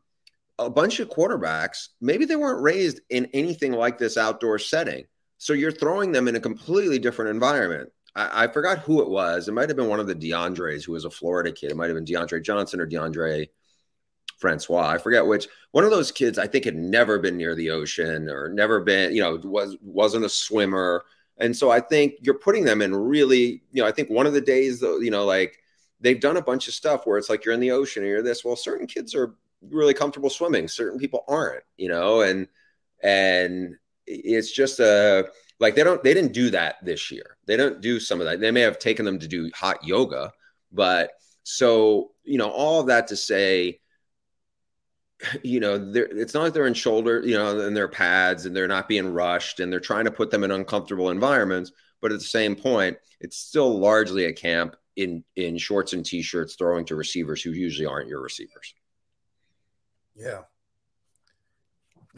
[0.58, 5.04] a bunch of quarterbacks, maybe they weren't raised in anything like this outdoor setting
[5.38, 7.90] so you're throwing them in a completely different environment.
[8.14, 9.48] I, I forgot who it was.
[9.48, 11.70] It might have been one of the DeAndres who was a Florida kid.
[11.70, 13.48] It might have been DeAndre Johnson or DeAndre
[14.36, 14.88] Francois.
[14.88, 15.48] I forget which.
[15.72, 19.14] One of those kids I think had never been near the ocean or never been,
[19.14, 21.04] you know, was wasn't a swimmer.
[21.38, 24.32] And so I think you're putting them in really, you know, I think one of
[24.32, 25.58] the days you know, like
[26.00, 28.22] they've done a bunch of stuff where it's like you're in the ocean and you're
[28.22, 28.44] this.
[28.44, 29.34] Well, certain kids are
[29.70, 32.48] really comfortable swimming, certain people aren't, you know, and
[33.02, 37.36] and it's just a like they don't they didn't do that this year.
[37.46, 38.40] They don't do some of that.
[38.40, 40.32] They may have taken them to do hot yoga,
[40.72, 43.80] but so you know all of that to say
[45.42, 48.68] you know it's not like they're in shoulder you know and their pads and they're
[48.68, 52.24] not being rushed and they're trying to put them in uncomfortable environments but at the
[52.24, 57.42] same point it's still largely a camp in in shorts and t-shirts throwing to receivers
[57.42, 58.74] who usually aren't your receivers.
[60.14, 60.42] Yeah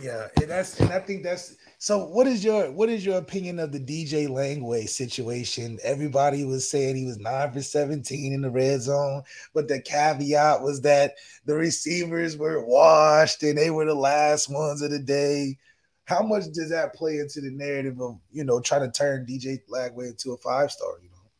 [0.00, 2.04] yeah, and that's and I think that's so.
[2.04, 5.78] What is your what is your opinion of the DJ Lagway situation?
[5.82, 9.22] Everybody was saying he was nine for seventeen in the red zone,
[9.54, 11.14] but the caveat was that
[11.46, 15.58] the receivers were washed and they were the last ones of the day.
[16.04, 19.60] How much does that play into the narrative of you know trying to turn DJ
[19.68, 20.92] Lagway into a five star?
[21.02, 21.30] You know,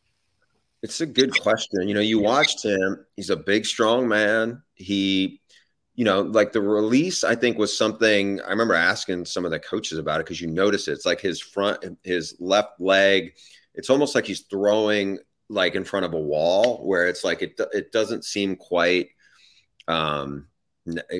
[0.81, 1.87] it's a good question.
[1.87, 4.61] You know, you watched him; he's a big, strong man.
[4.75, 5.38] He
[5.99, 9.59] you know, like the release, I think was something I remember asking some of the
[9.59, 10.93] coaches about it because you notice it.
[10.93, 13.33] It's like his front, his left leg.
[13.73, 17.59] It's almost like he's throwing like in front of a wall, where it's like it
[17.73, 19.09] it doesn't seem quite
[19.89, 20.47] um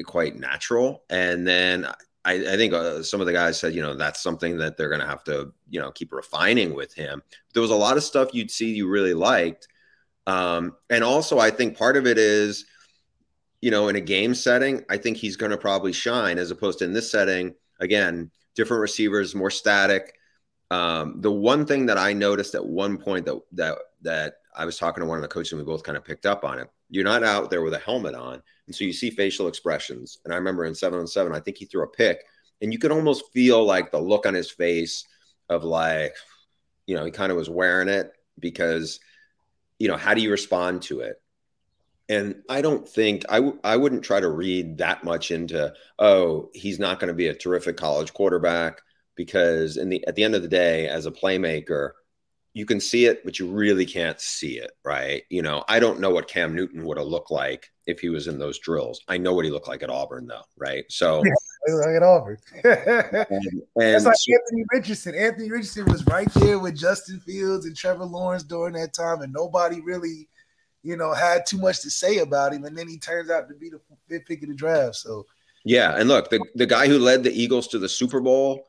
[0.05, 1.03] quite natural.
[1.09, 1.85] And then
[2.23, 4.87] I, I think uh, some of the guys said, you know, that's something that they're
[4.87, 7.21] going to have to, you know, keep refining with him.
[7.53, 9.67] There was a lot of stuff you'd see you really liked.
[10.25, 12.65] Um, and also, I think part of it is
[13.61, 16.79] you know, in a game setting, I think he's going to probably shine as opposed
[16.79, 17.55] to in this setting.
[17.79, 20.15] Again, different receivers, more static.
[20.71, 24.77] Um, the one thing that I noticed at one point that that that I was
[24.77, 26.69] talking to one of the coaches and we both kind of picked up on it.
[26.89, 30.19] You're not out there with a helmet on, and so you see facial expressions.
[30.23, 32.23] And I remember in seven on seven, I think he threw a pick,
[32.61, 35.05] and you could almost feel like the look on his face
[35.49, 36.15] of like,
[36.85, 38.99] you know, he kind of was wearing it because,
[39.79, 41.21] you know, how do you respond to it?
[42.09, 46.49] And I don't think I w- I wouldn't try to read that much into oh
[46.53, 48.81] he's not going to be a terrific college quarterback
[49.15, 51.91] because in the at the end of the day as a playmaker
[52.53, 55.21] you can see it but you really can't see it right?
[55.29, 58.27] You know I don't know what Cam Newton would have looked like if he was
[58.27, 59.01] in those drills.
[59.07, 60.85] I know what he looked like at Auburn though right?
[60.89, 61.21] So
[61.67, 62.37] yeah, like at Auburn.
[62.63, 62.73] And,
[63.75, 65.13] and like so, Anthony Richardson.
[65.13, 69.31] Anthony Richardson was right there with Justin Fields and Trevor Lawrence during that time and
[69.31, 70.27] nobody really
[70.83, 73.55] you know, had too much to say about him, and then he turns out to
[73.55, 74.95] be the fifth pick of the draft.
[74.95, 75.25] So,
[75.65, 78.65] yeah, and look, the the guy who led the Eagles to the Super Bowl,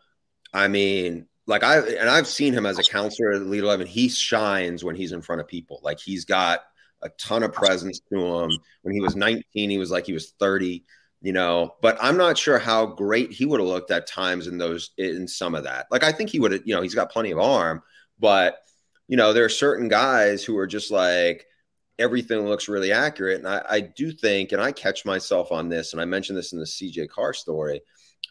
[0.52, 3.86] I mean, like I and I've seen him as a counselor at Elite Eleven.
[3.86, 5.80] He shines when he's in front of people.
[5.82, 6.60] Like he's got
[7.02, 8.50] a ton of presence to him.
[8.82, 10.84] When he was 19, he was like he was 30
[11.22, 14.58] you know but i'm not sure how great he would have looked at times in
[14.58, 17.10] those in some of that like i think he would have you know he's got
[17.12, 17.82] plenty of arm
[18.18, 18.58] but
[19.06, 21.46] you know there are certain guys who are just like
[22.00, 23.38] everything looks really accurate.
[23.38, 26.52] And I, I, do think, and I catch myself on this, and I mentioned this
[26.52, 27.82] in the CJ Carr story,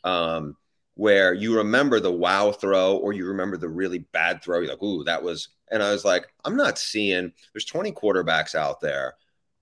[0.03, 0.57] um,
[0.95, 4.59] where you remember the wow throw or you remember the really bad throw.
[4.59, 8.55] You're like, ooh, that was, and I was like, I'm not seeing, there's 20 quarterbacks
[8.55, 9.15] out there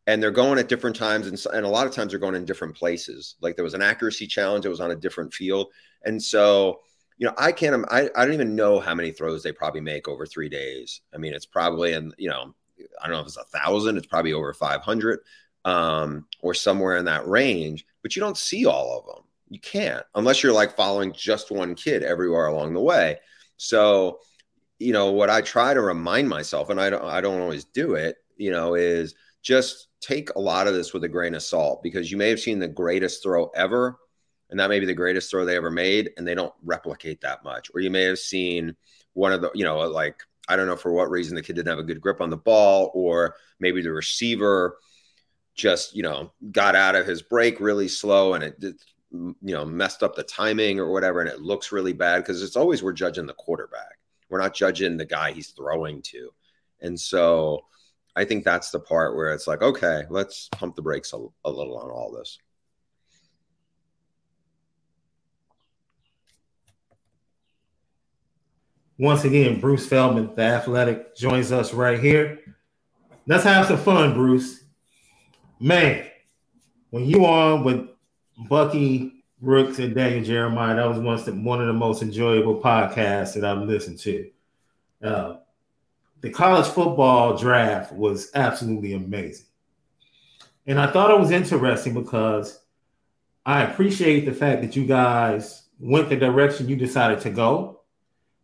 [0.08, 1.28] and they're going at different times.
[1.28, 3.36] And, and a lot of times they're going in different places.
[3.42, 5.68] Like there was an accuracy challenge, it was on a different field.
[6.06, 6.80] And so,
[7.18, 10.08] you know, I can't, I, I don't even know how many throws they probably make
[10.08, 11.02] over three days.
[11.14, 12.56] I mean, it's probably, in, you know,
[13.02, 15.20] I don't know if it's a thousand, it's probably over 500
[15.66, 19.24] um, or somewhere in that range, but you don't see all of them.
[19.50, 23.20] You can't unless you're like following just one kid everywhere along the way.
[23.58, 24.20] So,
[24.80, 27.96] you know, what I try to remind myself, and I don't, I don't always do
[27.96, 31.82] it, you know, is just take a lot of this with a grain of salt
[31.82, 33.98] because you may have seen the greatest throw ever,
[34.50, 37.44] and that may be the greatest throw they ever made, and they don't replicate that
[37.44, 37.72] much.
[37.74, 38.76] Or you may have seen
[39.14, 41.70] one of the, you know, like I don't know for what reason the kid didn't
[41.70, 44.78] have a good grip on the ball, or maybe the receiver
[45.56, 48.56] just, you know, got out of his break really slow and it,
[49.12, 52.56] you know, messed up the timing or whatever, and it looks really bad because it's
[52.56, 53.98] always we're judging the quarterback.
[54.30, 56.30] We're not judging the guy he's throwing to.
[56.82, 57.66] And so
[58.16, 61.50] I think that's the part where it's like, okay, let's pump the brakes a, a
[61.50, 62.38] little on all this.
[69.00, 72.40] Once again, Bruce Feldman, the athletic, joins us right here.
[73.28, 74.64] Let's have some fun, Bruce.
[75.60, 76.08] Man,
[76.90, 77.90] when you on with
[78.50, 83.46] Bucky Brooks and Daniel Jeremiah, that was the, one of the most enjoyable podcasts that
[83.46, 84.30] I've listened to.
[85.04, 85.36] Uh,
[86.22, 89.46] the college football draft was absolutely amazing.
[90.66, 92.60] And I thought it was interesting because
[93.46, 97.77] I appreciate the fact that you guys went the direction you decided to go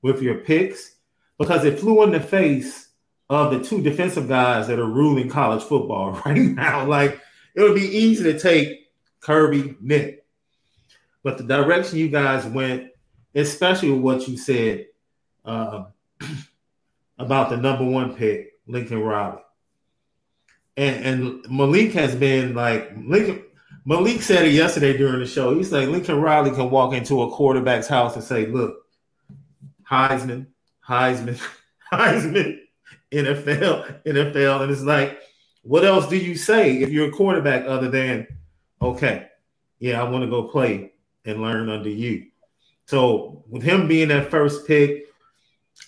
[0.04, 0.96] with your picks
[1.40, 2.90] because it flew in the face
[3.30, 6.86] of the two defensive guys that are ruling college football right now.
[6.86, 7.20] Like
[7.56, 8.92] it would be easy to take
[9.22, 10.26] Kirby, Nick,
[11.24, 12.92] but the direction you guys went,
[13.34, 14.88] especially with what you said
[15.46, 15.86] uh,
[17.18, 19.40] about the number one pick, Lincoln Riley.
[20.76, 23.44] And, and Malik has been like Lincoln.
[23.86, 25.56] Malik said it yesterday during the show.
[25.56, 28.83] He's like Lincoln Riley can walk into a quarterback's house and say, "Look,
[29.90, 30.48] Heisman,
[30.88, 31.42] Heisman,
[31.92, 32.60] Heisman,
[33.12, 34.62] NFL, NFL.
[34.62, 35.20] And it's like,
[35.62, 38.28] what else do you say if you're a quarterback other than,
[38.82, 39.28] okay,
[39.80, 40.94] yeah, I want to go play
[41.26, 42.28] and learn under you?
[42.86, 45.06] So with him being that first pick,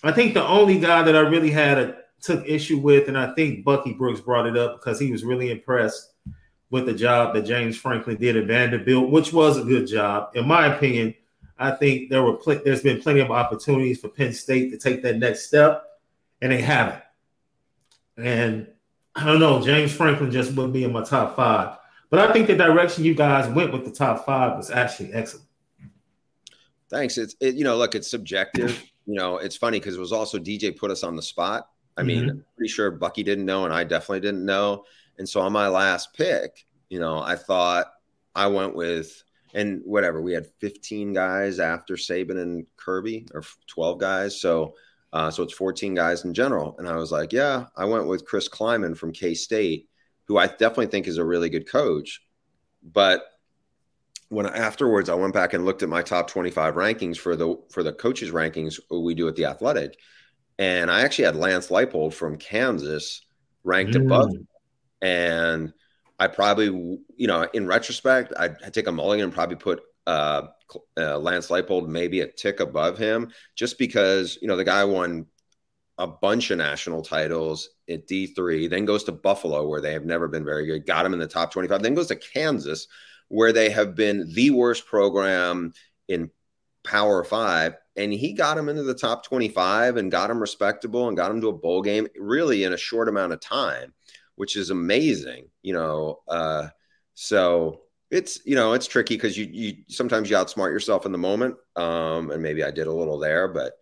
[0.02, 3.34] I think the only guy that I really had a took issue with, and I
[3.34, 6.12] think Bucky Brooks brought it up because he was really impressed
[6.70, 10.30] with the job that James Franklin did at Vanderbilt, which was a good job.
[10.34, 11.14] In my opinion,
[11.58, 15.02] I think there were pl- there's been plenty of opportunities for Penn State to take
[15.02, 15.84] that next step,
[16.42, 17.02] and they haven't.
[18.16, 18.68] And
[19.14, 21.78] I don't know, James Franklin just wouldn't be in my top five.
[22.10, 25.46] But I think the direction you guys went with the top five was actually excellent.
[26.88, 27.18] Thanks.
[27.18, 28.84] It's it, you know, look, it's subjective.
[29.06, 31.68] You know, it's funny because it was also DJ put us on the spot.
[31.96, 32.38] I mean, mm-hmm.
[32.56, 34.84] pretty sure Bucky didn't know, and I definitely didn't know.
[35.18, 37.86] And so on my last pick, you know, I thought
[38.34, 39.22] I went with
[39.56, 44.38] and whatever we had 15 guys after Saban and Kirby, or 12 guys.
[44.38, 44.74] So,
[45.14, 46.76] uh, so it's 14 guys in general.
[46.78, 49.88] And I was like, yeah, I went with Chris Klieman from K State,
[50.24, 52.20] who I definitely think is a really good coach.
[52.82, 53.24] But
[54.28, 57.82] when afterwards I went back and looked at my top 25 rankings for the for
[57.82, 59.96] the coaches rankings we do at the Athletic,
[60.58, 63.22] and I actually had Lance Leipold from Kansas
[63.64, 64.04] ranked mm.
[64.04, 64.32] above,
[65.00, 65.72] and
[66.18, 66.66] I probably,
[67.16, 70.48] you know, in retrospect, I'd, I'd take a mulligan and probably put uh,
[70.96, 75.26] uh, Lance Leipold maybe a tick above him, just because you know the guy won
[75.98, 80.28] a bunch of national titles at D3, then goes to Buffalo where they have never
[80.28, 82.86] been very good, got him in the top 25, then goes to Kansas
[83.28, 85.72] where they have been the worst program
[86.08, 86.30] in
[86.84, 91.16] Power 5 and he got him into the top 25 and got him respectable and
[91.16, 93.92] got him to a bowl game really in a short amount of time
[94.36, 96.20] which is amazing, you know.
[96.28, 96.68] Uh,
[97.14, 97.80] so
[98.10, 101.56] it's you know it's tricky because you you sometimes you outsmart yourself in the moment,
[101.74, 103.72] um, and maybe I did a little there, but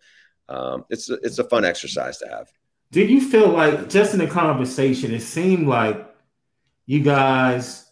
[0.49, 2.47] um, it's it's a fun exercise to have.
[2.91, 6.07] Did you feel like just in the conversation, it seemed like
[6.85, 7.83] you guys?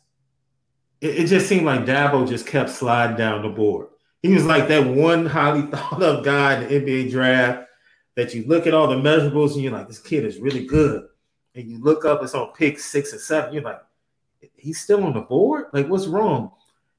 [1.02, 3.88] It, it just seemed like Dabo just kept sliding down the board.
[4.22, 7.68] He was like that one highly thought of guy in the NBA draft
[8.16, 11.04] that you look at all the measurables and you're like, this kid is really good
[11.56, 13.54] and you look up, it's on pick six or seven.
[13.54, 13.82] You're like,
[14.56, 15.66] he's still on the board.
[15.74, 16.52] Like, what's wrong?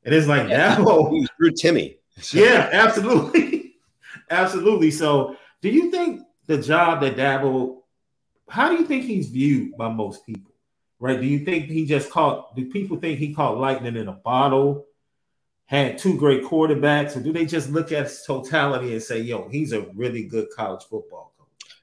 [0.05, 1.96] And it's like yeah, now, he's Drew Timme.
[2.20, 2.38] So.
[2.38, 3.76] Yeah, absolutely,
[4.30, 4.90] absolutely.
[4.90, 7.78] So, do you think the job that Dabo?
[8.48, 10.52] How do you think he's viewed by most people?
[11.00, 11.20] Right?
[11.20, 12.55] Do you think he just caught?
[12.55, 14.86] Do people think he caught lightning in a bottle?
[15.66, 19.48] Had two great quarterbacks, or do they just look at his totality and say, "Yo,
[19.48, 21.34] he's a really good college football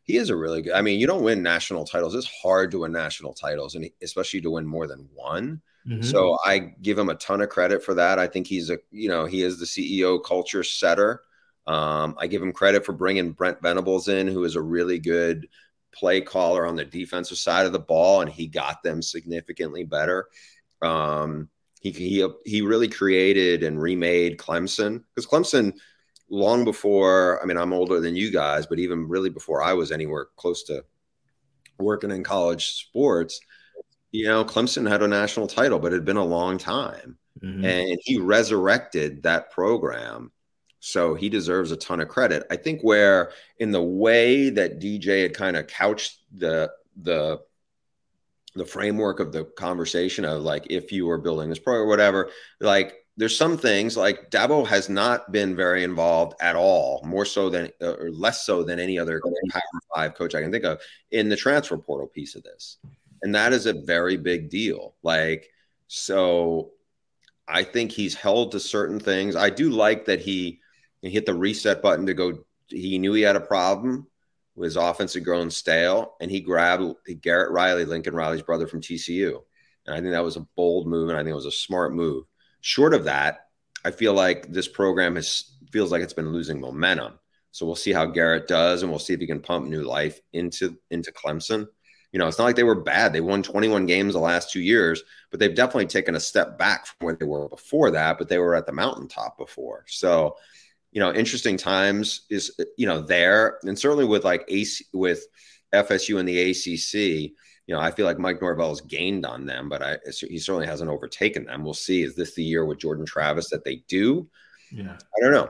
[0.04, 0.74] he is a really good.
[0.74, 2.16] I mean, you don't win national titles.
[2.16, 5.62] It's hard to win national titles, and especially to win more than one.
[5.88, 6.04] Mm-hmm.
[6.04, 8.20] So I give him a ton of credit for that.
[8.20, 11.22] I think he's a, you know, he is the CEO culture setter.
[11.68, 15.48] Um, I give him credit for bringing Brent Venables in, who is a really good
[15.94, 20.28] play caller on the defensive side of the ball, and he got them significantly better.
[20.82, 21.50] Um,
[21.80, 25.74] he he he really created and remade Clemson because Clemson
[26.32, 29.92] long before I mean I'm older than you guys, but even really before I was
[29.92, 30.84] anywhere close to
[31.78, 33.42] working in college sports,
[34.12, 37.18] you know, Clemson had a national title, but it had been a long time.
[37.42, 37.66] Mm-hmm.
[37.66, 40.32] And he resurrected that program.
[40.80, 42.44] So he deserves a ton of credit.
[42.50, 46.72] I think where in the way that DJ had kind of couched the
[47.02, 47.40] the
[48.56, 52.30] the framework of the conversation of like if you were building this program or whatever,
[52.60, 57.52] like there's some things like Dabo has not been very involved at all, more so
[57.52, 59.62] than uh, or less so than any other Power
[59.96, 62.78] Five coach I can think of in the transfer portal piece of this,
[63.22, 64.96] and that is a very big deal.
[65.04, 65.52] Like
[65.86, 66.72] so,
[67.48, 69.36] I think he's held to certain things.
[69.36, 70.60] I do like that he,
[71.04, 72.44] he hit the reset button to go.
[72.70, 74.08] He knew he had a problem
[74.60, 79.40] his offense had grown stale, and he grabbed Garrett Riley, Lincoln Riley's brother from TCU.
[79.86, 81.94] And I think that was a bold move, and I think it was a smart
[81.94, 82.26] move.
[82.62, 83.48] Short of that,
[83.84, 87.20] I feel like this program has feels like it's been losing momentum.
[87.52, 90.20] So we'll see how Garrett does, and we'll see if he can pump new life
[90.34, 91.68] into into Clemson.
[92.12, 93.14] You know, it's not like they were bad.
[93.14, 96.86] They won 21 games the last two years, but they've definitely taken a step back
[96.86, 98.18] from where they were before that.
[98.18, 99.86] But they were at the mountaintop before.
[99.88, 100.36] So
[100.92, 105.26] you know, interesting times is you know there, and certainly with like AC with
[105.74, 107.34] FSU and the ACC.
[107.72, 109.98] You know, I feel like Mike Norvell has gained on them, but I,
[110.28, 111.64] he certainly hasn't overtaken them.
[111.64, 112.04] We'll see.
[112.04, 114.28] Is this the year with Jordan Travis that they do?
[114.74, 115.50] Yeah, I don't know.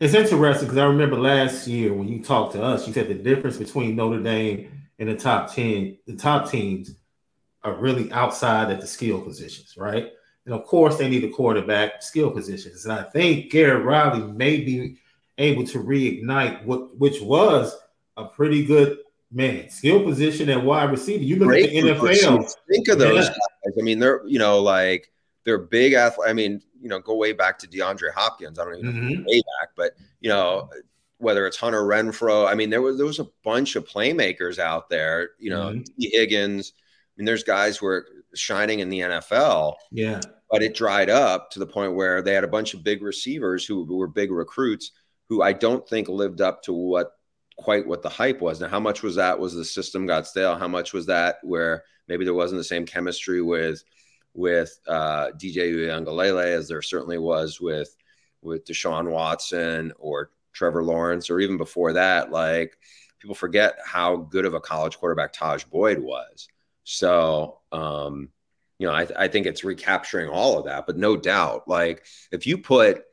[0.00, 3.14] It's interesting because I remember last year when you talked to us, you said the
[3.14, 6.94] difference between Notre Dame and the top ten, the top teams
[7.62, 10.12] are really outside at the skill positions, right?
[10.46, 12.86] And of course, they need a quarterback skill positions.
[12.86, 14.96] And I think Garrett Riley may be
[15.36, 17.76] able to reignite what which was
[18.16, 18.96] a pretty good
[19.34, 21.22] man skill position at wide receiver.
[21.22, 22.50] You look Great at the NFL.
[22.70, 23.30] Think of those yeah.
[23.30, 23.74] guys.
[23.78, 25.10] I mean, they're you know like
[25.44, 26.30] they're big athletes.
[26.30, 28.58] I mean, you know, go way back to DeAndre Hopkins.
[28.58, 29.08] I don't even mm-hmm.
[29.08, 30.70] know way back, but you know,
[31.18, 32.48] whether it's Hunter Renfrow.
[32.48, 35.30] I mean, there was there was a bunch of playmakers out there.
[35.38, 35.82] You know, mm-hmm.
[35.98, 36.72] Higgins.
[36.76, 39.74] I mean, there's guys who are shining in the NFL.
[39.90, 40.20] Yeah
[40.50, 43.66] but it dried up to the point where they had a bunch of big receivers
[43.66, 44.92] who were big recruits
[45.28, 47.10] who I don't think lived up to what
[47.56, 48.60] quite what the hype was.
[48.60, 49.38] Now, how much was that?
[49.38, 50.56] Was the system got stale?
[50.56, 53.82] How much was that where maybe there wasn't the same chemistry with
[54.34, 57.94] with uh, DJ Uiagalelei as there certainly was with
[58.42, 62.30] with Deshaun Watson or Trevor Lawrence or even before that?
[62.30, 62.76] Like
[63.20, 66.48] people forget how good of a college quarterback Tajh Boyd was.
[66.82, 68.28] So um,
[68.78, 70.86] you know, I, I think it's recapturing all of that.
[70.86, 73.04] But no doubt, like if you put,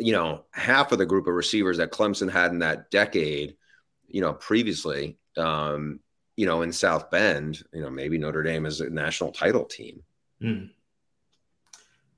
[0.00, 3.56] you know, half of the group of receivers that Clemson had in that decade,
[4.08, 6.00] you know, previously, um,
[6.36, 10.02] you know, in South Bend, you know, maybe Notre Dame is a national title team.
[10.42, 10.70] Mm.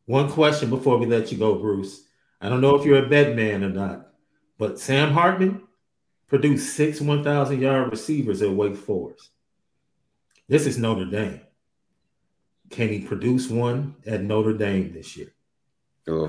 [0.06, 2.04] One question before we let you go, Bruce.
[2.40, 4.08] I don't know if you're a bet man or not,
[4.58, 5.62] but Sam Hartman
[6.28, 9.30] produced six 1,000 yard receivers at Wake Forest.
[10.48, 11.40] This is Notre Dame.
[12.70, 15.34] Can he produce one at Notre Dame this year?
[16.08, 16.26] Oh,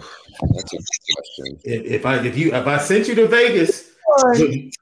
[0.53, 1.59] that's a question.
[1.63, 3.91] If, if I if you if I sent you to Vegas,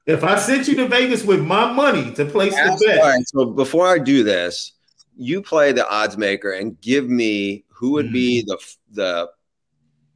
[0.06, 3.00] if I sent you to Vegas with my money to place the bet.
[3.00, 4.72] Right, so before I do this,
[5.16, 8.12] you play the odds maker and give me who would mm.
[8.12, 8.58] be the
[8.90, 9.30] the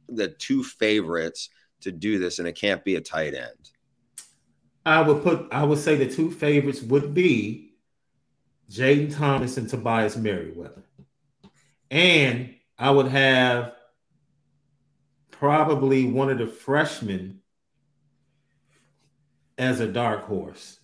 [0.09, 1.49] the two favorites
[1.81, 3.71] to do this, and it can't be a tight end.
[4.85, 7.67] I would put I would say the two favorites would be
[8.69, 10.83] Jayden Thomas and Tobias Merriweather.
[11.89, 13.73] And I would have
[15.39, 17.39] probably one of the freshmen
[19.57, 20.79] as a dark horse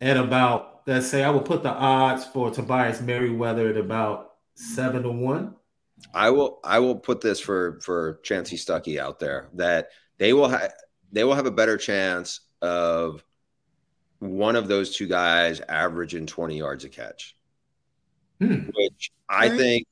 [0.00, 5.02] at about, let's say, I would put the odds for Tobias Merriweather at about seven
[5.02, 5.56] to one.
[6.12, 10.48] I will I will put this for for Chancy Stuckey out there that they will
[10.48, 10.72] have
[11.12, 13.22] they will have a better chance of
[14.18, 17.36] one of those two guys averaging 20 yards a catch.
[18.40, 18.70] Hmm.
[18.74, 19.86] Which I think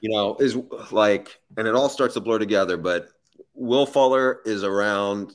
[0.00, 0.56] you know, is
[0.90, 2.76] like, and it all starts to blur together.
[2.76, 3.08] But
[3.58, 5.34] Will Fuller is around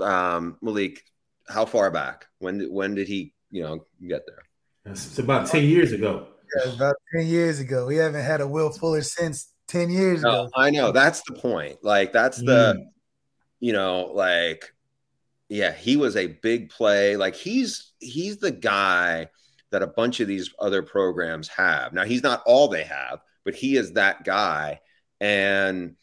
[0.00, 1.02] um, Malik.
[1.48, 2.26] How far back?
[2.38, 4.92] When did when did he, you know, get there?
[4.92, 6.28] It's about ten years ago.
[6.56, 7.86] Yeah, about ten years ago.
[7.86, 10.50] We haven't had a Will Fuller since ten years no, ago.
[10.56, 11.78] I know that's the point.
[11.82, 12.84] Like that's the, mm.
[13.60, 14.72] you know, like,
[15.48, 17.16] yeah, he was a big play.
[17.16, 19.28] Like he's he's the guy
[19.70, 21.92] that a bunch of these other programs have.
[21.92, 24.80] Now he's not all they have, but he is that guy.
[25.20, 25.96] And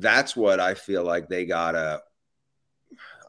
[0.00, 2.02] that's what I feel like they gotta.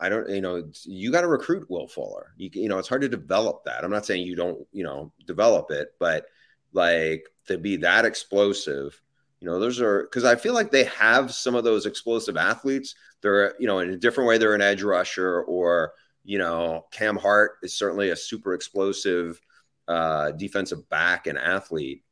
[0.01, 2.34] I don't, you know, you got to recruit Will Fuller.
[2.38, 3.84] You, you know, it's hard to develop that.
[3.84, 6.26] I'm not saying you don't, you know, develop it, but
[6.74, 9.01] like to be that explosive
[9.39, 12.95] You know, those are because I feel like they have some of those explosive athletes.
[13.22, 15.93] They're, you know, in a different way, they're an edge rusher, or,
[16.24, 19.39] you know, Cam Hart is certainly a super explosive
[19.88, 22.03] uh, defensive back and athlete.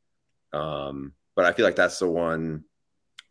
[0.52, 2.64] Um, but I feel like that's the one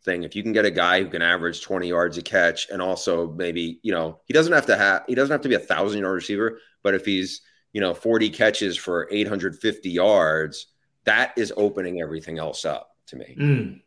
[0.08, 0.24] thing.
[0.24, 3.30] If you can get a guy who can average 20 yards a catch and also
[3.32, 6.00] maybe, you know, he doesn't have to have, he doesn't have to be a thousand
[6.00, 7.42] yard receiver, but if he's,
[7.72, 10.68] you know, 40 catches for 850 yards,
[11.04, 13.36] that is opening everything else up to me.
[13.38, 13.80] Mm.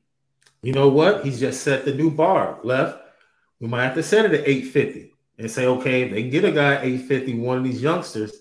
[0.62, 1.26] You know what?
[1.26, 3.00] He's just set the new bar left.
[3.60, 6.52] We might have to set it at 850 and say, okay, if they get a
[6.52, 8.32] guy 850, one of these youngsters,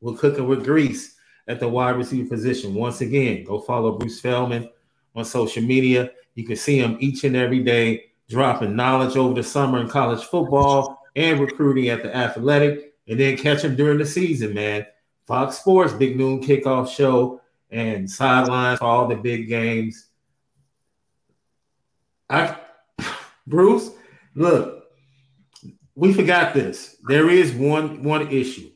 [0.00, 1.16] we're cooking with grease
[1.48, 2.74] at the wide receiver position.
[2.74, 4.68] Once again, go follow Bruce Feldman
[5.16, 6.10] on social media.
[6.34, 10.24] You can see him each and every day dropping knowledge over the summer in college
[10.24, 14.86] football and recruiting at the athletic, and then catch him during the season, man.
[15.26, 20.08] Fox Sports, Big Noon Kickoff Show, and sidelines for all the big games.
[22.28, 22.56] I,
[23.46, 23.90] Bruce,
[24.34, 24.84] look,
[25.94, 26.96] we forgot this.
[27.08, 28.70] There is one one issue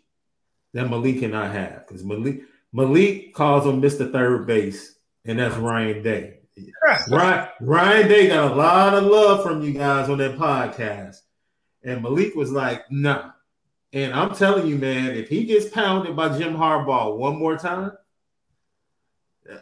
[0.74, 2.42] that Malik and I have because Malik
[2.72, 4.10] Malik calls him Mr.
[4.10, 4.94] Third Base,
[5.24, 6.37] and that's Ryan Day.
[7.10, 11.20] Ryan, Ryan Day got a lot of love from you guys on that podcast.
[11.82, 13.30] And Malik was like, nah.
[13.92, 17.92] And I'm telling you, man, if he gets pounded by Jim Harbaugh one more time,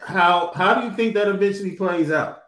[0.03, 2.43] how how do you think that eventually plays out?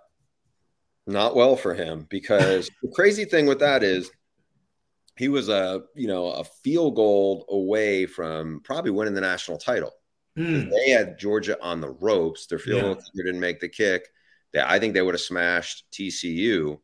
[1.07, 4.11] Not well for him because the crazy thing with that is
[5.17, 9.93] he was a you know a field goal away from probably winning the national title.
[10.37, 10.71] Mm.
[10.71, 12.47] They had Georgia on the ropes.
[12.47, 13.23] Their field goal yeah.
[13.25, 14.09] didn't make the kick.
[14.53, 16.79] That I think they would have smashed TCU.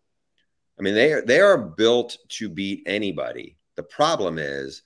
[0.78, 3.56] I mean, they are they are built to beat anybody.
[3.76, 4.82] The problem is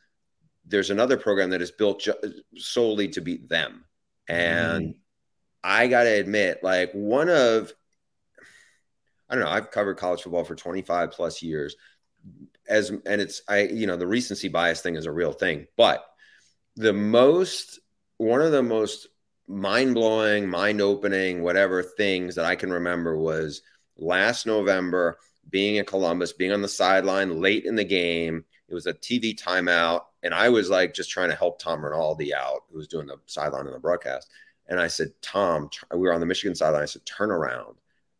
[0.66, 2.14] there's another program that is built ju-
[2.57, 3.85] solely to beat them,
[4.29, 4.95] and mm.
[5.64, 7.72] I got to admit, like one of
[9.29, 11.76] I don't know, I've covered college football for 25 plus years.
[12.68, 16.05] As and it's I, you know, the recency bias thing is a real thing, but
[16.76, 17.81] the most
[18.18, 19.09] one of the most
[19.49, 23.62] mind-blowing, mind-opening, whatever things that I can remember was
[23.96, 25.18] last November
[25.51, 28.44] being in Columbus, being on the sideline late in the game.
[28.68, 32.34] It was a TV timeout, and I was like just trying to help Tom Rinaldi
[32.34, 34.28] out, who was doing the sideline in the broadcast.
[34.68, 36.82] And I said, Tom, we were on the Michigan sideline.
[36.82, 37.76] I said, turn around.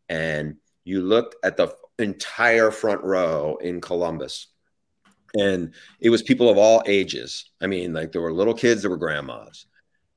[0.09, 4.47] And you looked at the entire front row in Columbus.
[5.35, 7.51] And it was people of all ages.
[7.61, 9.67] I mean, like there were little kids, there were grandmas.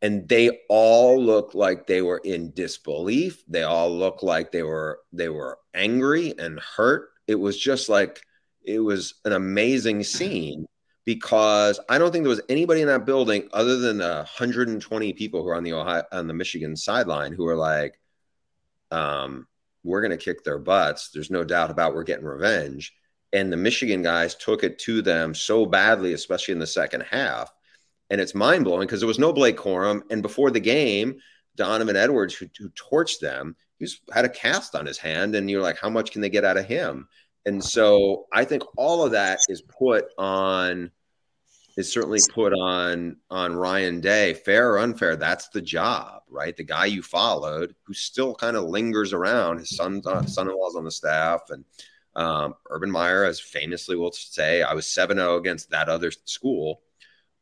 [0.03, 3.42] And they all looked like they were in disbelief.
[3.46, 7.11] They all looked like they were they were angry and hurt.
[7.28, 8.20] It was just like
[8.64, 10.66] it was an amazing scene
[11.05, 15.42] because I don't think there was anybody in that building other than the 120 people
[15.42, 17.98] who are on the Ohio on the Michigan sideline who are like,
[18.90, 19.46] um,
[19.84, 21.11] we're going to kick their butts.
[21.11, 22.92] There's no doubt about we're getting revenge.
[23.32, 27.50] And the Michigan guys took it to them so badly, especially in the second half.
[28.12, 30.02] And it's mind blowing because there was no Blake Corum.
[30.10, 31.16] And before the game,
[31.56, 35.34] Donovan Edwards, who, who torched them, he's had a cast on his hand.
[35.34, 37.08] And you're like, how much can they get out of him?
[37.46, 40.90] And so I think all of that is put on
[41.78, 45.16] is certainly put on on Ryan Day, fair or unfair.
[45.16, 46.54] That's the job, right?
[46.54, 49.58] The guy you followed, who still kind of lingers around.
[49.58, 51.64] His son's on, son-in-law's on the staff, and
[52.14, 56.82] um, Urban Meyer, as famously will say, I was 7-0 against that other school.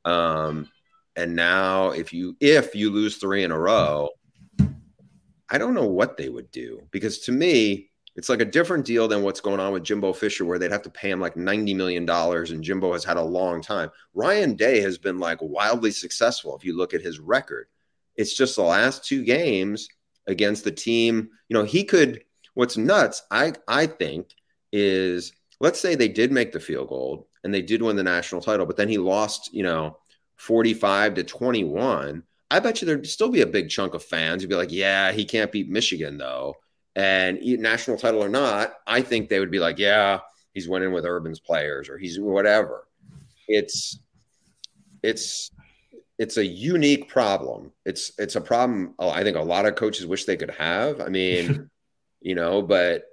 [0.05, 0.69] Um,
[1.17, 4.11] and now, if you if you lose three in a row,
[5.51, 9.09] I don't know what they would do because to me, it's like a different deal
[9.09, 11.75] than what's going on with Jimbo Fisher, where they'd have to pay him like $90
[11.77, 12.09] million.
[12.09, 13.91] And Jimbo has had a long time.
[14.15, 17.69] Ryan Day has been like wildly successful if you look at his record.
[18.17, 19.89] It's just the last two games
[20.27, 21.31] against the team.
[21.49, 22.23] You know, he could,
[22.55, 24.35] what's nuts, I, I think,
[24.73, 28.41] is let's say they did make the field goal and they did win the national
[28.41, 29.99] title, but then he lost, you know,
[30.37, 32.23] 45 to 21.
[32.51, 35.13] I bet you there'd still be a big chunk of fans who'd be like, yeah,
[35.13, 36.57] he can't beat Michigan though
[36.97, 40.21] and national title or not, I think they would be like, yeah,
[40.53, 42.87] he's winning with Urban's players or he's whatever.
[43.49, 43.99] It's
[45.03, 45.51] it's
[46.19, 47.73] it's a unique problem.
[47.85, 51.01] It's it's a problem I think a lot of coaches wish they could have.
[51.01, 51.71] I mean,
[52.21, 53.05] you know, but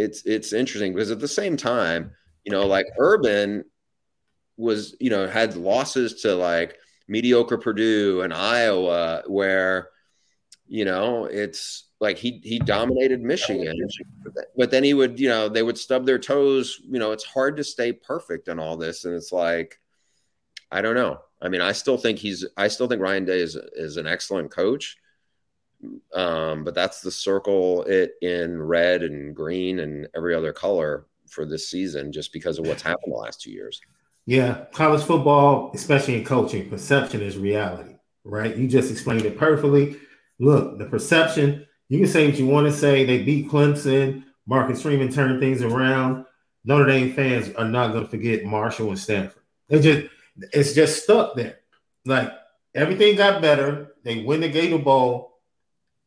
[0.00, 2.12] it's it's interesting because at the same time,
[2.44, 3.64] you know, like Urban
[4.56, 6.76] was, you know, had losses to like
[7.08, 9.90] mediocre Purdue and Iowa where
[10.70, 13.76] you know, it's like he he dominated Michigan,
[14.56, 16.80] but then he would, you know, they would stub their toes.
[16.88, 19.80] You know, it's hard to stay perfect in all this, and it's like,
[20.70, 21.18] I don't know.
[21.42, 24.52] I mean, I still think he's, I still think Ryan Day is is an excellent
[24.52, 24.96] coach.
[26.14, 31.46] Um, but that's the circle it in red and green and every other color for
[31.46, 33.80] this season, just because of what's happened the last two years.
[34.26, 38.56] Yeah, college football, especially in coaching, perception is reality, right?
[38.56, 39.96] You just explained it perfectly.
[40.38, 43.04] Look, the perception, you can say what you want to say.
[43.04, 46.26] They beat Clemson, Marcus Freeman turned things around.
[46.64, 49.42] Notre Dame fans are not going to forget Marshall and Stanford.
[49.68, 50.08] They just,
[50.52, 51.60] it's just stuck there.
[52.04, 52.32] Like
[52.74, 53.94] everything got better.
[54.02, 55.29] They win the Gator Bowl,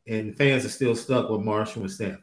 [0.06, 2.22] and fans are still stuck with Marshall and Stanford.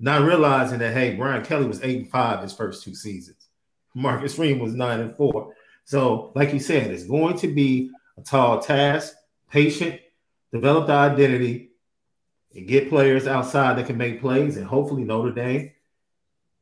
[0.00, 3.48] Not realizing that, hey, Brian Kelly was eight and five his first two seasons.
[3.94, 5.54] Marcus Freeman was nine and four.
[5.84, 9.14] So, like you said, it's going to be a tall task,
[9.50, 10.00] patient,
[10.52, 11.70] develop the identity,
[12.54, 14.56] and get players outside that can make plays.
[14.56, 15.72] And hopefully, Notre Dame,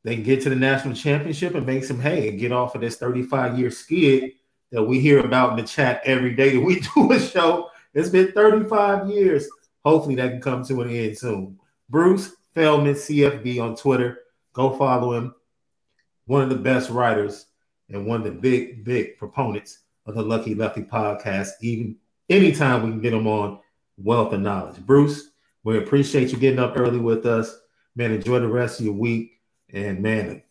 [0.03, 2.81] they can get to the national championship and make some hay and get off of
[2.81, 4.33] this 35 year skid
[4.71, 7.71] that we hear about in the chat every day that we do a show.
[7.93, 9.49] It's been 35 years.
[9.85, 11.59] Hopefully, that can come to an end soon.
[11.89, 14.19] Bruce Feldman, CFB on Twitter.
[14.53, 15.35] Go follow him
[16.27, 17.47] one of the best writers
[17.89, 21.51] and one of the big, big proponents of the Lucky Lefty podcast.
[21.61, 21.97] Even
[22.29, 23.59] anytime we can get him on
[23.99, 24.79] wealth and knowledge.
[24.79, 25.31] Bruce,
[25.65, 27.59] we appreciate you getting up early with us.
[27.97, 29.41] Man, enjoy the rest of your week.
[29.73, 30.43] And man,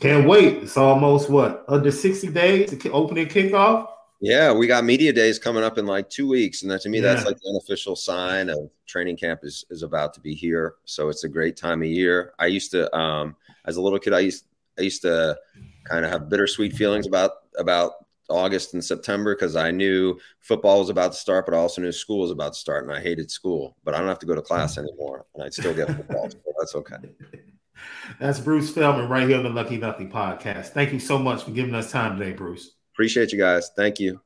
[0.00, 0.62] can't wait.
[0.62, 3.88] It's almost what under 60 days to opening kickoff.
[4.24, 6.98] Yeah, we got media days coming up in like two weeks, and that to me,
[6.98, 7.12] yeah.
[7.12, 10.76] that's like an official sign of training camp is is about to be here.
[10.86, 12.32] So it's a great time of year.
[12.38, 14.46] I used to, um, as a little kid, I used
[14.78, 15.36] I used to
[15.84, 20.88] kind of have bittersweet feelings about about August and September because I knew football was
[20.88, 23.30] about to start, but I also knew school was about to start, and I hated
[23.30, 23.76] school.
[23.84, 26.38] But I don't have to go to class anymore, and I still get football, so
[26.58, 26.96] that's okay.
[28.20, 30.68] That's Bruce Feldman right here on the Lucky Nothing podcast.
[30.68, 32.76] Thank you so much for giving us time today, Bruce.
[32.94, 33.70] Appreciate you guys.
[33.76, 34.20] Thank you.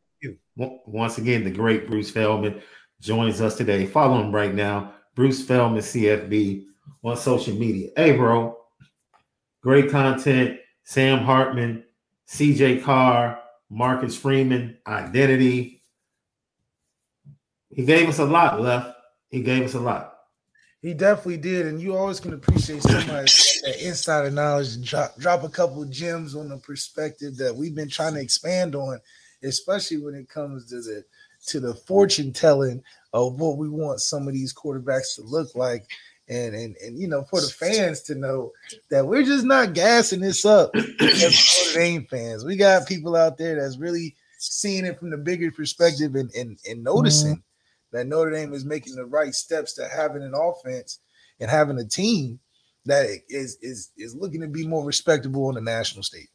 [0.57, 2.61] Once again, the great Bruce Feldman
[3.01, 3.87] joins us today.
[3.87, 6.65] Follow him right now, Bruce Feldman CFB
[7.05, 7.91] on social media.
[7.97, 8.59] Hey, bro,
[9.63, 10.61] Great content.
[10.85, 11.85] Sam Hartman,
[12.29, 15.83] CJ Carr, Marcus Freeman, Identity.
[17.69, 18.97] He gave us a lot, left.
[19.29, 20.15] He gave us a lot.
[20.81, 23.09] He definitely did, and you always can appreciate somebody
[23.63, 27.89] that insider knowledge and drop drop a couple gems on the perspective that we've been
[27.89, 29.01] trying to expand on,
[29.43, 31.05] especially when it comes to the
[31.47, 35.85] to the fortune telling of what we want some of these quarterbacks to look like
[36.29, 38.53] and and and you know for the fans to know
[38.91, 42.45] that we're just not gassing this up as Notre Dame fans.
[42.45, 46.59] We got people out there that's really seeing it from the bigger perspective and and,
[46.69, 47.48] and noticing mm-hmm.
[47.93, 51.01] That Notre Dame is making the right steps to having an offense
[51.41, 52.41] and having a team
[52.87, 56.29] that is is is looking to be more respectable on the national stage.